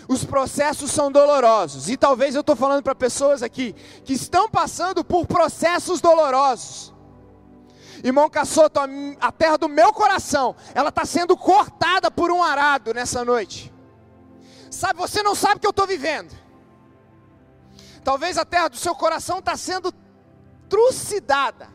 Os 0.08 0.24
processos 0.24 0.92
são 0.92 1.12
dolorosos, 1.12 1.90
e 1.90 1.98
talvez 1.98 2.36
eu 2.36 2.42
estou 2.42 2.56
falando 2.56 2.84
para 2.84 2.94
pessoas 2.94 3.42
aqui 3.42 3.74
que 4.04 4.14
estão 4.14 4.50
passando 4.50 5.04
por 5.04 5.26
processos 5.26 6.00
dolorosos. 6.00 6.94
Irmão 8.04 8.30
Cassoto, 8.30 8.80
a 9.20 9.32
terra 9.32 9.58
do 9.58 9.68
meu 9.68 9.92
coração, 9.92 10.56
ela 10.76 10.90
está 10.90 11.06
sendo 11.06 11.36
cortada 11.36 12.12
por 12.12 12.32
um 12.32 12.44
arado 12.44 12.94
nessa 12.94 13.26
noite. 13.26 13.74
Sabe, 14.70 15.00
você 15.00 15.24
não 15.24 15.34
sabe 15.34 15.56
o 15.56 15.60
que 15.60 15.68
eu 15.68 15.72
estou 15.72 15.88
vivendo. 15.88 16.32
Talvez 18.04 18.38
a 18.38 18.46
terra 18.46 18.68
do 18.68 18.78
seu 18.78 18.94
coração 18.94 19.40
está 19.40 19.58
sendo 19.58 19.92
trucidada. 20.70 21.68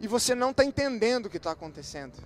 E 0.00 0.06
você 0.06 0.34
não 0.34 0.50
está 0.50 0.64
entendendo 0.64 1.26
o 1.26 1.30
que 1.30 1.36
está 1.36 1.50
acontecendo. 1.50 2.16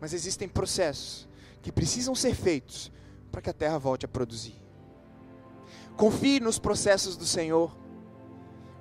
Mas 0.00 0.12
existem 0.12 0.48
processos 0.48 1.26
que 1.62 1.72
precisam 1.72 2.14
ser 2.14 2.34
feitos 2.34 2.92
para 3.34 3.42
que 3.42 3.50
a 3.50 3.52
terra 3.52 3.78
volte 3.78 4.06
a 4.06 4.08
produzir. 4.08 4.54
Confie 5.96 6.38
nos 6.38 6.56
processos 6.56 7.16
do 7.16 7.26
Senhor. 7.26 7.76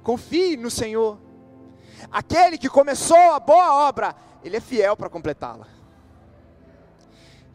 Confie 0.03 0.55
no 0.55 0.69
Senhor. 0.69 1.17
Aquele 2.11 2.59
que 2.59 2.69
começou 2.69 3.17
a 3.17 3.39
boa 3.39 3.87
obra, 3.87 4.15
ele 4.43 4.55
é 4.55 4.59
fiel 4.59 4.95
para 4.95 5.09
completá-la. 5.09 5.67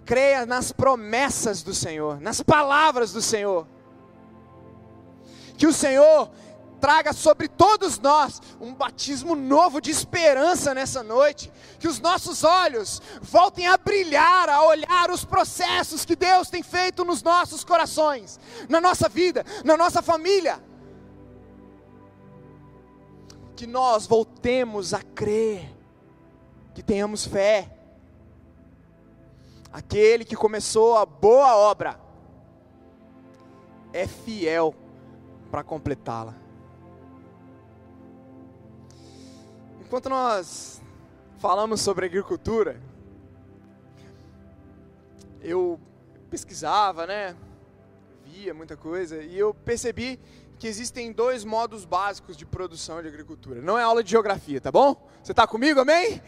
Creia 0.04 0.44
nas 0.44 0.72
promessas 0.72 1.62
do 1.62 1.72
Senhor, 1.72 2.20
nas 2.20 2.42
palavras 2.42 3.12
do 3.12 3.22
Senhor. 3.22 3.64
Que 5.56 5.68
o 5.68 5.72
Senhor 5.72 6.32
traga 6.80 7.12
sobre 7.12 7.48
todos 7.48 7.98
nós 7.98 8.40
um 8.60 8.74
batismo 8.74 9.34
novo 9.34 9.80
de 9.80 9.90
esperança 9.90 10.74
nessa 10.74 11.02
noite. 11.02 11.52
Que 11.78 11.88
os 11.88 12.00
nossos 12.00 12.44
olhos 12.44 13.02
voltem 13.20 13.66
a 13.66 13.76
brilhar, 13.76 14.48
a 14.48 14.64
olhar 14.64 15.10
os 15.10 15.24
processos 15.24 16.04
que 16.04 16.16
Deus 16.16 16.48
tem 16.48 16.62
feito 16.62 17.04
nos 17.04 17.22
nossos 17.22 17.64
corações, 17.64 18.38
na 18.68 18.80
nossa 18.80 19.08
vida, 19.08 19.44
na 19.64 19.76
nossa 19.76 20.00
família 20.00 20.60
que 23.58 23.66
nós 23.66 24.06
voltemos 24.06 24.94
a 24.94 25.02
crer, 25.02 25.68
que 26.72 26.80
tenhamos 26.80 27.26
fé. 27.26 27.68
Aquele 29.72 30.24
que 30.24 30.36
começou 30.36 30.96
a 30.96 31.04
boa 31.04 31.56
obra 31.56 32.00
é 33.92 34.06
fiel 34.06 34.72
para 35.50 35.64
completá-la. 35.64 36.36
Enquanto 39.88 40.10
nós 40.10 40.82
falamos 41.38 41.80
sobre 41.80 42.04
agricultura, 42.04 42.78
eu 45.40 45.80
pesquisava, 46.28 47.06
né? 47.06 47.34
Via 48.22 48.52
muita 48.52 48.76
coisa 48.76 49.22
e 49.22 49.38
eu 49.38 49.54
percebi 49.54 50.20
que 50.58 50.66
existem 50.66 51.10
dois 51.10 51.42
modos 51.42 51.86
básicos 51.86 52.36
de 52.36 52.44
produção 52.44 53.00
de 53.00 53.08
agricultura. 53.08 53.62
Não 53.62 53.78
é 53.78 53.82
aula 53.82 54.04
de 54.04 54.10
geografia, 54.10 54.60
tá 54.60 54.70
bom? 54.70 55.08
Você 55.22 55.32
está 55.32 55.46
comigo, 55.46 55.80
amém? 55.80 56.20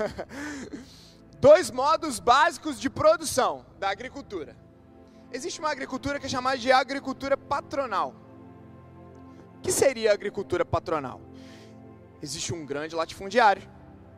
dois 1.38 1.70
modos 1.70 2.18
básicos 2.18 2.80
de 2.80 2.88
produção 2.88 3.66
da 3.78 3.90
agricultura. 3.90 4.56
Existe 5.30 5.60
uma 5.60 5.70
agricultura 5.70 6.18
que 6.18 6.24
é 6.24 6.30
chamada 6.30 6.56
de 6.56 6.72
agricultura 6.72 7.36
patronal. 7.36 8.14
O 9.58 9.60
que 9.60 9.70
seria 9.70 10.12
a 10.12 10.14
agricultura 10.14 10.64
patronal? 10.64 11.20
Existe 12.20 12.52
um 12.52 12.66
grande 12.66 12.94
latifundiário, 12.94 13.62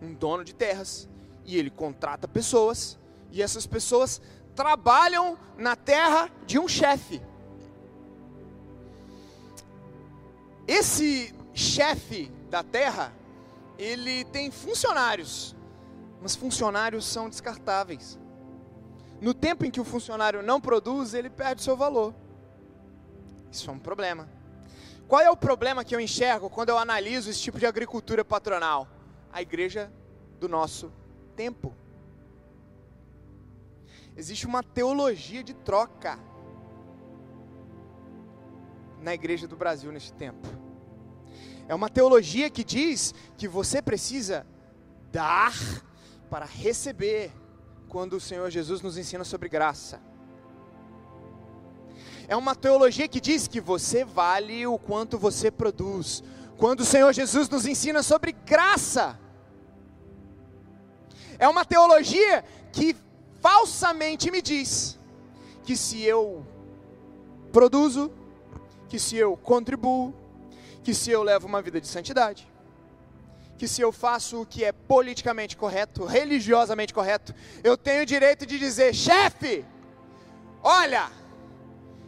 um 0.00 0.14
dono 0.14 0.44
de 0.44 0.54
terras, 0.54 1.08
e 1.44 1.58
ele 1.58 1.70
contrata 1.70 2.26
pessoas, 2.26 2.98
e 3.30 3.42
essas 3.42 3.66
pessoas 3.66 4.20
trabalham 4.54 5.38
na 5.56 5.76
terra 5.76 6.30
de 6.46 6.58
um 6.58 6.66
chefe. 6.66 7.20
Esse 10.66 11.34
chefe 11.52 12.30
da 12.48 12.62
terra, 12.62 13.12
ele 13.78 14.24
tem 14.26 14.50
funcionários, 14.50 15.54
mas 16.22 16.34
funcionários 16.34 17.04
são 17.04 17.28
descartáveis. 17.28 18.18
No 19.20 19.34
tempo 19.34 19.66
em 19.66 19.70
que 19.70 19.80
o 19.80 19.84
funcionário 19.84 20.42
não 20.42 20.60
produz, 20.60 21.12
ele 21.12 21.28
perde 21.28 21.62
seu 21.62 21.76
valor. 21.76 22.14
Isso 23.50 23.68
é 23.68 23.72
um 23.72 23.78
problema. 23.78 24.28
Qual 25.10 25.20
é 25.20 25.28
o 25.28 25.36
problema 25.36 25.84
que 25.84 25.92
eu 25.92 25.98
enxergo 25.98 26.48
quando 26.48 26.68
eu 26.68 26.78
analiso 26.78 27.28
esse 27.28 27.40
tipo 27.40 27.58
de 27.58 27.66
agricultura 27.66 28.24
patronal? 28.24 28.86
A 29.32 29.42
igreja 29.42 29.92
do 30.38 30.48
nosso 30.48 30.92
tempo. 31.34 31.74
Existe 34.16 34.46
uma 34.46 34.62
teologia 34.62 35.42
de 35.42 35.52
troca 35.52 36.16
na 39.00 39.12
igreja 39.12 39.48
do 39.48 39.56
Brasil 39.56 39.90
neste 39.90 40.12
tempo. 40.12 40.46
É 41.66 41.74
uma 41.74 41.90
teologia 41.90 42.48
que 42.48 42.62
diz 42.62 43.12
que 43.36 43.48
você 43.48 43.82
precisa 43.82 44.46
dar 45.10 45.52
para 46.30 46.44
receber, 46.46 47.32
quando 47.88 48.12
o 48.12 48.20
Senhor 48.20 48.48
Jesus 48.48 48.80
nos 48.80 48.96
ensina 48.96 49.24
sobre 49.24 49.48
graça. 49.48 50.00
É 52.30 52.36
uma 52.36 52.54
teologia 52.54 53.08
que 53.08 53.20
diz 53.20 53.48
que 53.48 53.60
você 53.60 54.04
vale 54.04 54.64
o 54.64 54.78
quanto 54.78 55.18
você 55.18 55.50
produz, 55.50 56.22
quando 56.56 56.82
o 56.82 56.84
Senhor 56.84 57.12
Jesus 57.12 57.48
nos 57.48 57.66
ensina 57.66 58.04
sobre 58.04 58.30
graça. 58.30 59.18
É 61.40 61.48
uma 61.48 61.64
teologia 61.64 62.44
que 62.72 62.94
falsamente 63.40 64.30
me 64.30 64.40
diz 64.40 64.96
que 65.64 65.76
se 65.76 66.04
eu 66.04 66.46
produzo, 67.50 68.12
que 68.88 69.00
se 69.00 69.16
eu 69.16 69.36
contribuo, 69.36 70.14
que 70.84 70.94
se 70.94 71.10
eu 71.10 71.24
levo 71.24 71.48
uma 71.48 71.60
vida 71.60 71.80
de 71.80 71.88
santidade, 71.88 72.48
que 73.58 73.66
se 73.66 73.80
eu 73.82 73.90
faço 73.90 74.42
o 74.42 74.46
que 74.46 74.64
é 74.64 74.70
politicamente 74.70 75.56
correto, 75.56 76.04
religiosamente 76.04 76.94
correto, 76.94 77.34
eu 77.64 77.76
tenho 77.76 78.04
o 78.04 78.06
direito 78.06 78.46
de 78.46 78.56
dizer: 78.56 78.94
chefe, 78.94 79.64
olha, 80.62 81.10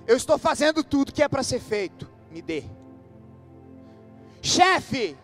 eu 0.06 0.16
estou 0.16 0.38
fazendo 0.38 0.82
tudo 0.82 1.12
que 1.12 1.22
é 1.22 1.28
para 1.28 1.42
ser 1.42 1.60
feito, 1.60 2.08
me 2.30 2.42
dê. 2.42 2.64
Chefe, 4.40 5.16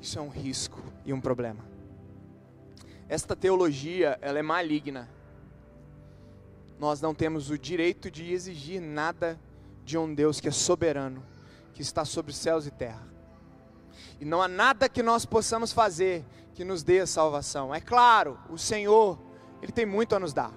isso 0.00 0.18
é 0.18 0.22
um 0.22 0.28
risco 0.28 0.82
e 1.04 1.12
um 1.12 1.20
problema. 1.20 1.64
Esta 3.08 3.36
teologia, 3.36 4.18
ela 4.20 4.38
é 4.38 4.42
maligna 4.42 5.08
nós 6.80 6.98
não 6.98 7.14
temos 7.14 7.50
o 7.50 7.58
direito 7.58 8.10
de 8.10 8.32
exigir 8.32 8.80
nada 8.80 9.38
de 9.84 9.98
um 9.98 10.14
Deus 10.14 10.40
que 10.40 10.48
é 10.48 10.50
soberano, 10.50 11.22
que 11.74 11.82
está 11.82 12.06
sobre 12.06 12.32
céus 12.32 12.66
e 12.66 12.70
terra. 12.70 13.06
E 14.18 14.24
não 14.24 14.40
há 14.40 14.48
nada 14.48 14.88
que 14.88 15.02
nós 15.02 15.26
possamos 15.26 15.74
fazer 15.74 16.24
que 16.54 16.64
nos 16.64 16.82
dê 16.82 17.00
a 17.00 17.06
salvação. 17.06 17.74
É 17.74 17.82
claro, 17.82 18.38
o 18.48 18.56
Senhor, 18.56 19.18
Ele 19.60 19.70
tem 19.70 19.84
muito 19.84 20.16
a 20.16 20.18
nos 20.18 20.32
dar. 20.32 20.54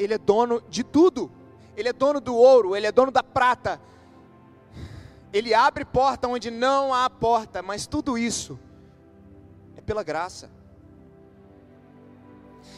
Ele 0.00 0.14
é 0.14 0.18
dono 0.18 0.62
de 0.68 0.82
tudo. 0.82 1.30
Ele 1.76 1.88
é 1.88 1.92
dono 1.92 2.20
do 2.20 2.34
ouro, 2.34 2.74
Ele 2.74 2.86
é 2.86 2.92
dono 2.92 3.10
da 3.10 3.22
prata. 3.22 3.80
Ele 5.32 5.54
abre 5.54 5.84
porta 5.84 6.26
onde 6.26 6.50
não 6.50 6.92
há 6.92 7.08
porta, 7.08 7.62
mas 7.62 7.86
tudo 7.86 8.16
isso 8.16 8.58
é 9.76 9.80
pela 9.80 10.02
graça. 10.02 10.50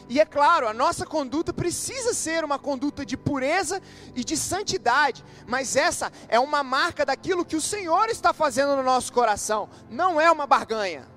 E 0.09 0.19
é 0.19 0.25
claro, 0.25 0.67
a 0.67 0.73
nossa 0.73 1.05
conduta 1.05 1.53
precisa 1.53 2.13
ser 2.13 2.43
uma 2.43 2.59
conduta 2.59 3.05
de 3.05 3.15
pureza 3.15 3.81
e 4.13 4.23
de 4.23 4.35
santidade, 4.35 5.23
mas 5.47 5.77
essa 5.77 6.11
é 6.27 6.37
uma 6.37 6.61
marca 6.61 7.05
daquilo 7.05 7.45
que 7.45 7.55
o 7.55 7.61
Senhor 7.61 8.09
está 8.09 8.33
fazendo 8.33 8.75
no 8.75 8.83
nosso 8.83 9.13
coração, 9.13 9.69
não 9.89 10.19
é 10.19 10.29
uma 10.29 10.45
barganha. 10.45 11.07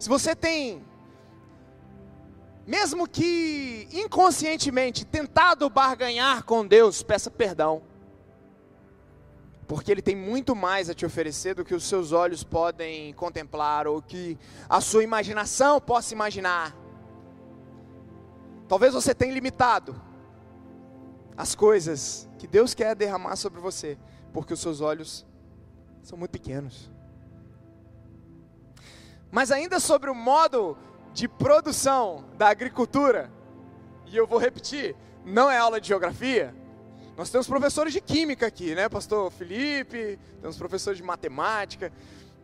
Se 0.00 0.08
você 0.08 0.34
tem, 0.34 0.84
mesmo 2.66 3.08
que 3.08 3.88
inconscientemente, 3.92 5.04
tentado 5.04 5.68
barganhar 5.68 6.44
com 6.44 6.66
Deus, 6.66 7.02
peça 7.02 7.30
perdão, 7.30 7.82
porque 9.66 9.90
Ele 9.90 10.02
tem 10.02 10.14
muito 10.14 10.54
mais 10.54 10.90
a 10.90 10.94
te 10.94 11.04
oferecer 11.04 11.54
do 11.54 11.64
que 11.64 11.74
os 11.74 11.84
seus 11.84 12.12
olhos 12.12 12.44
podem 12.44 13.12
contemplar 13.14 13.86
ou 13.86 14.02
que 14.02 14.38
a 14.68 14.80
sua 14.80 15.02
imaginação 15.02 15.80
possa 15.80 16.12
imaginar. 16.12 16.76
Talvez 18.68 18.94
você 18.94 19.14
tenha 19.14 19.32
limitado 19.32 20.00
as 21.36 21.54
coisas 21.54 22.28
que 22.38 22.46
Deus 22.46 22.74
quer 22.74 22.94
derramar 22.94 23.36
sobre 23.36 23.60
você, 23.60 23.98
porque 24.32 24.52
os 24.52 24.60
seus 24.60 24.80
olhos 24.80 25.26
são 26.02 26.18
muito 26.18 26.30
pequenos. 26.32 26.90
Mas 29.30 29.50
ainda 29.50 29.80
sobre 29.80 30.10
o 30.10 30.14
modo 30.14 30.76
de 31.12 31.28
produção 31.28 32.24
da 32.36 32.48
agricultura, 32.48 33.30
e 34.06 34.16
eu 34.16 34.26
vou 34.26 34.38
repetir, 34.38 34.96
não 35.24 35.50
é 35.50 35.58
aula 35.58 35.80
de 35.80 35.88
geografia. 35.88 36.54
Nós 37.16 37.30
temos 37.30 37.46
professores 37.46 37.92
de 37.92 38.00
química 38.00 38.46
aqui, 38.46 38.74
né, 38.74 38.88
pastor 38.88 39.30
Felipe? 39.30 40.18
Temos 40.40 40.56
professores 40.56 40.96
de 40.96 41.02
matemática, 41.04 41.92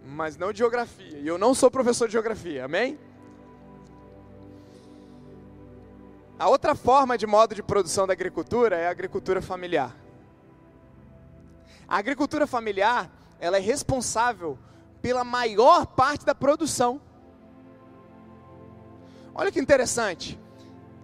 mas 0.05 0.37
não 0.37 0.53
de 0.53 0.59
geografia. 0.59 1.19
E 1.19 1.27
eu 1.27 1.39
não 1.39 1.55
sou 1.55 1.71
professor 1.71 2.07
de 2.07 2.12
geografia, 2.12 2.64
amém? 2.64 2.99
A 6.39 6.49
outra 6.49 6.75
forma 6.75 7.19
de 7.19 7.27
modo 7.27 7.55
de 7.55 7.62
produção 7.62 8.07
da 8.07 8.12
agricultura 8.12 8.77
é 8.77 8.87
a 8.87 8.91
agricultura 8.91 9.43
familiar. 9.43 9.97
A 11.89 11.97
agricultura 11.97 12.47
familiar, 12.47 13.11
ela 13.41 13.57
é 13.57 13.61
responsável 13.61 14.59
pela 15.01 15.25
maior 15.25 15.87
parte 15.87 16.25
da 16.25 16.35
produção. 16.35 17.01
Olha 19.39 19.53
que 19.53 19.61
interessante. 19.61 20.36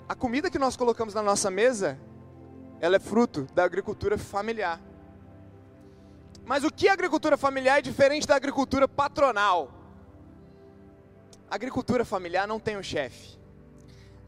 A 0.09 0.14
comida 0.16 0.51
que 0.51 0.59
nós 0.59 0.76
colocamos 0.76 1.14
na 1.14 1.22
nossa 1.22 1.53
mesa, 1.53 1.97
ela 2.80 2.97
é 2.97 2.99
fruto 2.99 3.45
da 3.55 3.62
agricultura 3.62 4.18
familiar. 4.18 4.80
Mas 6.45 6.64
o 6.64 6.70
que 6.70 6.89
a 6.89 6.95
agricultura 6.95 7.37
familiar 7.37 7.78
é 7.78 7.82
diferente 7.82 8.26
da 8.26 8.35
agricultura 8.35 8.89
patronal? 8.89 9.72
A 11.49 11.55
agricultura 11.55 12.05
familiar 12.05 12.49
não 12.49 12.59
tem 12.59 12.76
um 12.76 12.82
chefe. 12.82 13.39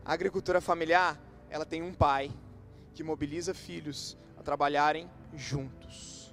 A 0.04 0.12
agricultura 0.12 0.61
familiar, 0.61 1.20
ela 1.50 1.66
tem 1.66 1.82
um 1.82 1.92
pai 1.92 2.30
que 2.94 3.02
mobiliza 3.02 3.52
filhos 3.52 4.16
a 4.38 4.42
trabalharem 4.44 5.11
juntos. 5.34 6.32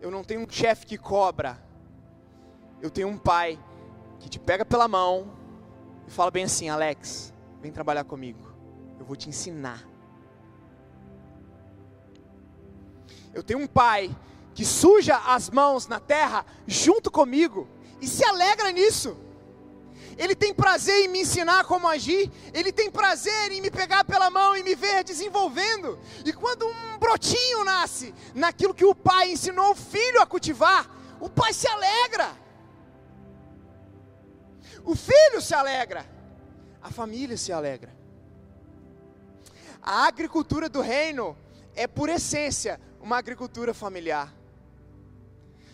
Eu 0.00 0.10
não 0.10 0.24
tenho 0.24 0.40
um 0.40 0.48
chefe 0.48 0.86
que 0.86 0.96
cobra. 0.96 1.62
Eu 2.80 2.88
tenho 2.88 3.08
um 3.08 3.18
pai 3.18 3.58
que 4.24 4.30
te 4.30 4.38
pega 4.38 4.64
pela 4.64 4.88
mão 4.88 5.30
e 6.08 6.10
fala 6.10 6.30
bem 6.30 6.44
assim: 6.44 6.70
Alex, 6.70 7.30
vem 7.60 7.70
trabalhar 7.70 8.04
comigo. 8.04 8.50
Eu 8.98 9.04
vou 9.04 9.14
te 9.14 9.28
ensinar. 9.28 9.86
Eu 13.34 13.42
tenho 13.42 13.60
um 13.60 13.66
pai 13.66 14.10
que 14.54 14.64
suja 14.64 15.18
as 15.26 15.50
mãos 15.50 15.86
na 15.86 16.00
terra 16.00 16.46
junto 16.66 17.10
comigo 17.10 17.68
e 18.00 18.06
se 18.06 18.24
alegra 18.24 18.72
nisso. 18.72 19.14
Ele 20.16 20.34
tem 20.34 20.54
prazer 20.54 21.04
em 21.04 21.08
me 21.08 21.20
ensinar 21.20 21.64
como 21.64 21.86
agir, 21.86 22.32
Ele 22.54 22.72
tem 22.72 22.90
prazer 22.90 23.52
em 23.52 23.60
me 23.60 23.70
pegar 23.70 24.04
pela 24.04 24.30
mão 24.30 24.56
e 24.56 24.62
me 24.62 24.74
ver 24.74 25.04
desenvolvendo. 25.04 25.98
E 26.24 26.32
quando 26.32 26.66
um 26.66 26.98
brotinho 26.98 27.62
nasce 27.62 28.14
naquilo 28.34 28.72
que 28.72 28.86
o 28.86 28.94
pai 28.94 29.32
ensinou 29.32 29.72
o 29.72 29.76
filho 29.76 30.22
a 30.22 30.26
cultivar, 30.26 30.88
o 31.20 31.28
pai 31.28 31.52
se 31.52 31.68
alegra. 31.68 32.43
O 34.84 34.94
filho 34.94 35.40
se 35.40 35.54
alegra, 35.54 36.04
a 36.82 36.90
família 36.90 37.36
se 37.36 37.52
alegra. 37.52 37.94
A 39.82 40.06
agricultura 40.06 40.68
do 40.68 40.80
reino 40.80 41.36
é, 41.74 41.86
por 41.86 42.08
essência, 42.08 42.80
uma 43.00 43.16
agricultura 43.16 43.72
familiar. 43.74 44.32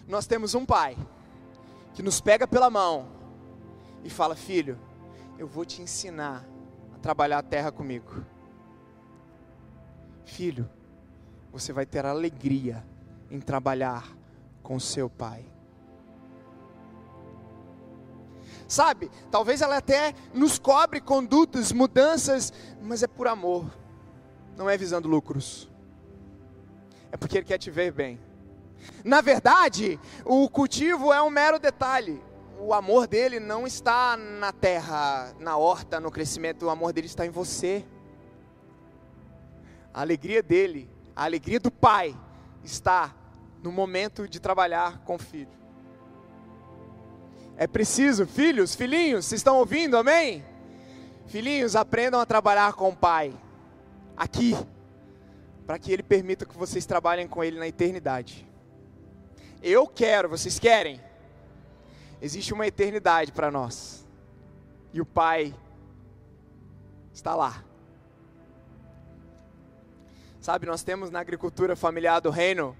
Nós 0.07 0.27
temos 0.27 0.55
um 0.55 0.65
pai 0.65 0.97
que 1.95 2.03
nos 2.03 2.21
pega 2.21 2.47
pela 2.47 2.71
mão 2.71 3.09
e 4.05 4.11
fala: 4.11 4.35
Filho, 4.35 4.79
eu 5.39 5.47
vou 5.47 5.65
te 5.65 5.83
ensinar 5.83 6.45
a 6.95 6.99
trabalhar 6.99 7.39
a 7.39 7.43
terra 7.43 7.73
comigo. 7.73 8.25
Filho, 10.25 10.69
você 11.53 11.73
vai 11.73 11.85
ter 11.85 12.07
alegria 12.07 12.85
em 13.31 13.41
trabalhar 13.41 14.17
com 14.63 14.79
seu 14.79 15.11
pai. 15.11 15.45
Sabe, 18.71 19.11
talvez 19.33 19.62
ela 19.62 19.79
até 19.79 20.14
nos 20.33 20.57
cobre 20.57 21.01
condutas, 21.01 21.73
mudanças, 21.73 22.53
mas 22.81 23.03
é 23.03 23.09
por 23.09 23.27
amor, 23.27 23.68
não 24.57 24.71
é 24.71 24.79
visando 24.79 25.09
lucros, 25.09 25.68
é 27.11 27.16
porque 27.16 27.39
Ele 27.39 27.47
quer 27.47 27.59
te 27.59 27.68
ver 27.68 27.91
bem. 27.91 28.21
Na 29.05 29.21
verdade, 29.21 29.99
o 30.25 30.49
cultivo 30.49 31.12
é 31.12 31.21
um 31.21 31.29
mero 31.29 31.59
detalhe, 31.59 32.23
o 32.61 32.73
amor 32.73 33.09
dele 33.09 33.41
não 33.41 33.66
está 33.66 34.16
na 34.16 34.53
terra, 34.53 35.35
na 35.41 35.57
horta, 35.57 35.99
no 35.99 36.09
crescimento, 36.09 36.66
o 36.66 36.71
amor 36.71 36.93
dele 36.93 37.09
está 37.09 37.27
em 37.27 37.31
você. 37.31 37.85
A 39.93 40.03
alegria 40.03 40.45
dele, 40.45 40.89
a 41.16 41.25
alegria 41.25 41.59
do 41.59 41.73
pai 41.73 42.16
está 42.62 43.12
no 43.64 43.73
momento 43.73 44.29
de 44.29 44.39
trabalhar 44.39 45.01
com 45.01 45.16
o 45.16 45.18
filho. 45.18 45.60
É 47.61 47.67
preciso, 47.67 48.27
filhos, 48.27 48.75
filhinhos, 48.75 49.27
vocês 49.27 49.41
estão 49.41 49.59
ouvindo, 49.59 49.99
amém? 49.99 50.43
Filhinhos, 51.27 51.77
aprendam 51.77 52.19
a 52.19 52.25
trabalhar 52.25 52.73
com 52.73 52.89
o 52.89 52.97
pai, 52.97 53.35
aqui, 54.17 54.57
para 55.67 55.79
que 55.79 55.93
ele 55.93 56.03
permita 56.03 56.47
que 56.47 56.57
vocês 56.57 56.87
trabalhem 56.87 57.29
com 57.29 57.45
ele 57.45 57.59
na 57.59 57.69
eternidade. 57.69 58.49
Eu 59.63 59.87
quero, 59.87 60.27
vocês 60.27 60.59
querem? 60.59 61.03
Existe 62.23 62.55
uma 62.55 62.67
eternidade 62.67 63.31
para 63.31 63.51
nós. 63.51 64.07
E 64.91 64.99
o 64.99 65.05
Pai 65.05 65.55
está 67.13 67.35
lá. 67.35 67.63
Sabe, 70.41 70.65
nós 70.65 70.83
temos 70.83 71.11
na 71.11 71.21
agricultura 71.21 71.77
familiar 71.77 72.21
do 72.21 72.31
reino 72.31 72.75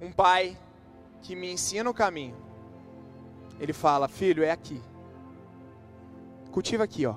um 0.00 0.12
pai 0.12 0.56
que 1.22 1.34
me 1.34 1.50
ensina 1.50 1.90
o 1.90 1.92
caminho. 1.92 2.47
Ele 3.58 3.72
fala: 3.72 4.08
"Filho, 4.08 4.42
é 4.42 4.50
aqui. 4.50 4.80
Cultiva 6.50 6.84
aqui, 6.84 7.06
ó. 7.06 7.16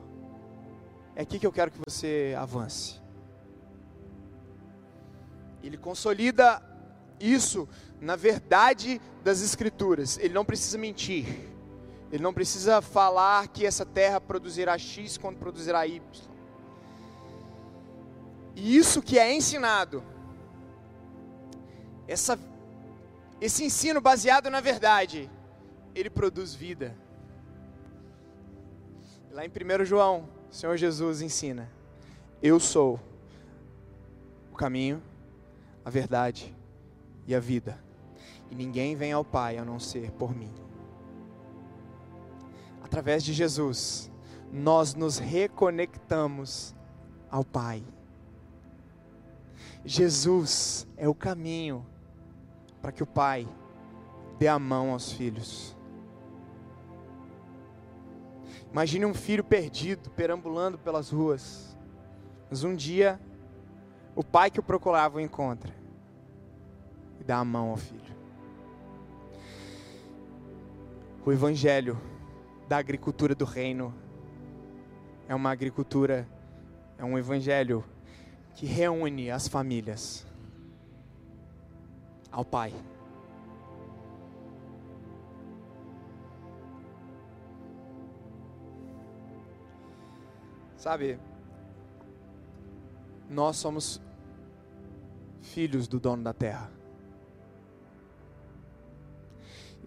É 1.16 1.22
aqui 1.22 1.40
que 1.40 1.48
eu 1.48 1.52
quero 1.52 1.72
que 1.72 1.80
você 1.86 2.36
avance." 2.38 3.02
Ele 5.64 5.78
consolida 5.78 6.62
isso 7.20 7.68
na 8.00 8.16
verdade 8.16 9.00
das 9.24 9.42
Escrituras. 9.42 10.18
Ele 10.18 10.34
não 10.34 10.44
precisa 10.44 10.78
mentir. 10.78 11.26
Ele 12.12 12.24
não 12.24 12.34
precisa 12.34 12.82
falar 12.82 13.48
que 13.48 13.66
essa 13.66 13.86
terra 13.86 14.20
produzirá 14.20 14.78
X 14.78 15.18
quando 15.18 15.38
produzirá 15.38 15.88
Y. 15.88 16.02
E 18.56 18.76
isso 18.76 19.02
que 19.02 19.18
é 19.18 19.34
ensinado, 19.34 20.04
essa, 22.06 22.38
esse 23.40 23.64
ensino 23.64 24.02
baseado 24.02 24.50
na 24.50 24.60
verdade, 24.60 25.30
ele 25.94 26.10
produz 26.10 26.54
vida. 26.54 26.96
Lá 29.32 29.46
em 29.46 29.50
1 29.50 29.86
João, 29.86 30.28
o 30.50 30.54
Senhor 30.54 30.76
Jesus 30.78 31.22
ensina: 31.22 31.70
Eu 32.42 32.60
sou 32.60 33.00
o 34.52 34.56
caminho, 34.56 35.02
a 35.84 35.90
verdade 35.90 36.56
e 37.26 37.34
a 37.34 37.40
vida. 37.40 37.80
E 38.50 38.56
ninguém 38.56 38.96
vem 38.96 39.14
ao 39.14 39.24
Pai 39.24 39.58
a 39.58 39.64
não 39.64 39.80
ser 39.80 40.12
por 40.12 40.36
mim. 40.36 40.52
Através 42.84 43.24
de 43.24 43.32
Jesus, 43.32 44.12
nós 44.52 44.94
nos 44.94 45.18
reconectamos 45.18 46.76
ao 47.30 47.46
Pai. 47.46 47.82
Jesus 49.86 50.86
é 50.98 51.08
o 51.08 51.16
caminho 51.16 51.86
para 52.82 52.92
que 52.92 53.02
o 53.02 53.08
Pai 53.08 53.48
dê 54.38 54.48
a 54.48 54.60
mão 54.60 54.92
aos 54.92 55.12
filhos. 55.12 55.78
Imagine 58.72 59.06
um 59.06 59.14
filho 59.14 59.44
perdido, 59.44 60.10
perambulando 60.12 60.78
pelas 60.78 61.10
ruas. 61.10 61.78
Mas 62.50 62.64
um 62.64 62.76
dia, 62.76 63.20
o 64.16 64.24
pai 64.24 64.50
que 64.50 64.60
o 64.60 64.64
procurava 64.64 65.18
o 65.18 65.22
encontra 65.22 65.74
e 67.20 67.24
dá 67.24 67.38
a 67.38 67.46
mão 67.46 67.72
ao 67.72 67.78
filho. 67.78 68.16
O 71.26 71.32
evangelho 71.32 72.00
da 72.68 72.78
agricultura 72.78 73.36
do 73.36 73.46
reino 73.46 73.94
é 75.28 75.36
uma 75.36 75.52
agricultura, 75.52 76.28
é 76.98 77.06
um 77.06 77.18
evangelho 77.18 77.84
que 78.56 78.66
reúne 78.66 79.30
as 79.30 79.48
famílias 79.48 80.26
ao 82.32 82.46
Pai. 82.46 82.74
Sabe, 90.82 91.20
nós 93.30 93.58
somos 93.58 94.02
filhos 95.40 95.88
do 95.88 96.00
dono 96.00 96.24
da 96.24 96.34
terra. 96.34 96.72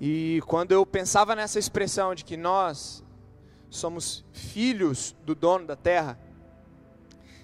E 0.01 0.40
quando 0.47 0.70
eu 0.70 0.86
pensava 0.86 1.34
nessa 1.34 1.59
expressão 1.59 2.14
de 2.14 2.24
que 2.24 2.36
nós 2.36 3.05
somos 3.68 4.24
filhos 4.30 5.16
do 5.24 5.34
dono 5.34 5.66
da 5.66 5.74
terra, 5.74 6.16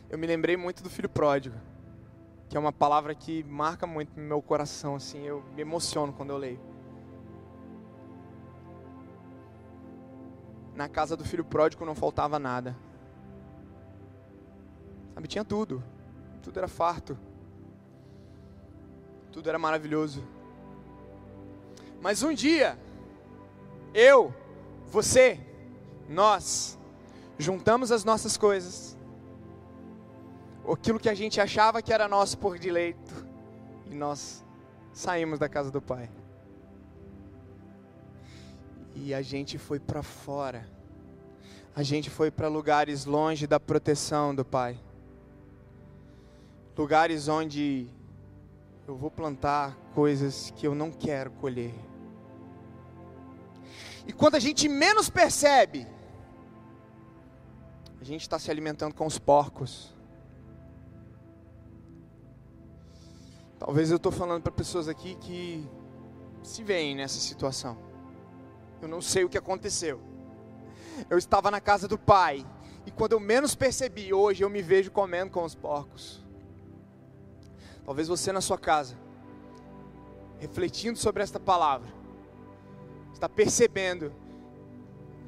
eu 0.09 0.17
me 0.17 0.29
lembrei 0.29 0.57
muito 0.57 0.81
do 0.81 0.89
filho 0.89 1.09
pródigo, 1.09 1.57
que 2.49 2.57
é 2.57 2.61
uma 2.61 2.73
palavra 2.73 3.17
que 3.17 3.43
marca 3.43 3.85
muito 3.85 4.13
no 4.15 4.23
meu 4.23 4.41
coração, 4.41 4.95
assim, 4.95 5.27
eu 5.27 5.43
me 5.57 5.63
emociono 5.63 6.13
quando 6.13 6.31
eu 6.31 6.37
leio. 6.37 6.61
na 10.73 10.89
casa 10.89 11.17
do 11.17 11.25
filho 11.25 11.45
pródigo 11.45 11.85
não 11.85 11.97
faltava 11.97 12.39
nada. 12.39 12.77
Sabe, 15.21 15.29
tinha 15.29 15.45
tudo. 15.45 15.85
Tudo 16.43 16.57
era 16.59 16.69
farto. 16.69 17.19
Tudo 19.31 19.51
era 19.51 19.59
maravilhoso. 19.59 20.25
Mas 22.01 22.23
um 22.23 22.33
dia, 22.33 22.79
eu, 23.93 24.35
você, 24.87 25.39
nós, 26.09 26.79
juntamos 27.39 27.93
as 27.93 28.03
nossas 28.03 28.39
coisas, 28.39 28.97
aquilo 30.67 30.99
que 30.99 31.11
a 31.11 31.15
gente 31.15 31.39
achava 31.39 31.83
que 31.83 31.93
era 31.93 32.09
nosso 32.09 32.39
por 32.39 32.59
direito, 32.59 33.27
e 33.91 33.95
nós 33.95 34.43
saímos 34.91 35.39
da 35.39 35.51
casa 35.51 35.71
do 35.71 35.83
Pai. 35.83 36.09
E 38.97 39.13
a 39.13 39.21
gente 39.21 39.59
foi 39.59 39.79
para 39.79 40.03
fora. 40.03 40.67
A 41.77 41.83
gente 41.83 42.09
foi 42.09 42.31
para 42.31 42.49
lugares 42.49 43.05
longe 43.05 43.47
da 43.47 43.61
proteção 43.61 44.35
do 44.35 44.47
Pai. 44.47 44.79
Lugares 46.77 47.29
onde 47.29 47.89
eu 48.89 48.97
vou 48.97 49.11
plantar 49.11 49.77
coisas 49.95 50.51
que 50.57 50.67
eu 50.67 50.75
não 50.75 50.91
quero 50.91 51.31
colher. 51.33 51.75
E 54.07 54.13
quando 54.13 54.35
a 54.37 54.41
gente 54.41 54.69
menos 54.69 55.11
percebe, 55.11 55.87
a 58.01 58.05
gente 58.05 58.23
está 58.23 58.39
se 58.39 58.51
alimentando 58.51 58.95
com 58.95 59.07
os 59.07 59.19
porcos. 59.19 59.95
Talvez 63.59 63.91
eu 63.91 63.99
estou 63.99 64.11
falando 64.11 64.43
para 64.43 64.51
pessoas 64.51 64.89
aqui 64.89 65.17
que 65.17 65.69
se 66.43 66.65
veem 66.65 66.97
nessa 66.97 67.21
situação. 67.21 67.77
Eu 68.81 68.89
não 68.89 69.03
sei 69.03 69.23
o 69.23 69.29
que 69.29 69.37
aconteceu. 69.37 70.01
Eu 71.11 71.19
estava 71.19 71.51
na 71.51 71.61
casa 71.61 71.87
do 71.87 71.99
pai. 71.99 72.47
E 72.87 72.91
quando 72.91 73.13
eu 73.13 73.21
menos 73.21 73.55
percebi, 73.55 74.15
hoje 74.15 74.43
eu 74.43 74.49
me 74.49 74.63
vejo 74.63 74.91
comendo 74.91 75.31
com 75.31 75.45
os 75.45 75.55
porcos. 75.55 76.20
Talvez 77.91 78.07
você 78.07 78.31
na 78.31 78.41
sua 78.41 78.57
casa, 78.57 78.97
refletindo 80.39 80.97
sobre 80.97 81.25
esta 81.25 81.41
palavra, 81.41 81.93
está 83.13 83.29
percebendo 83.29 84.15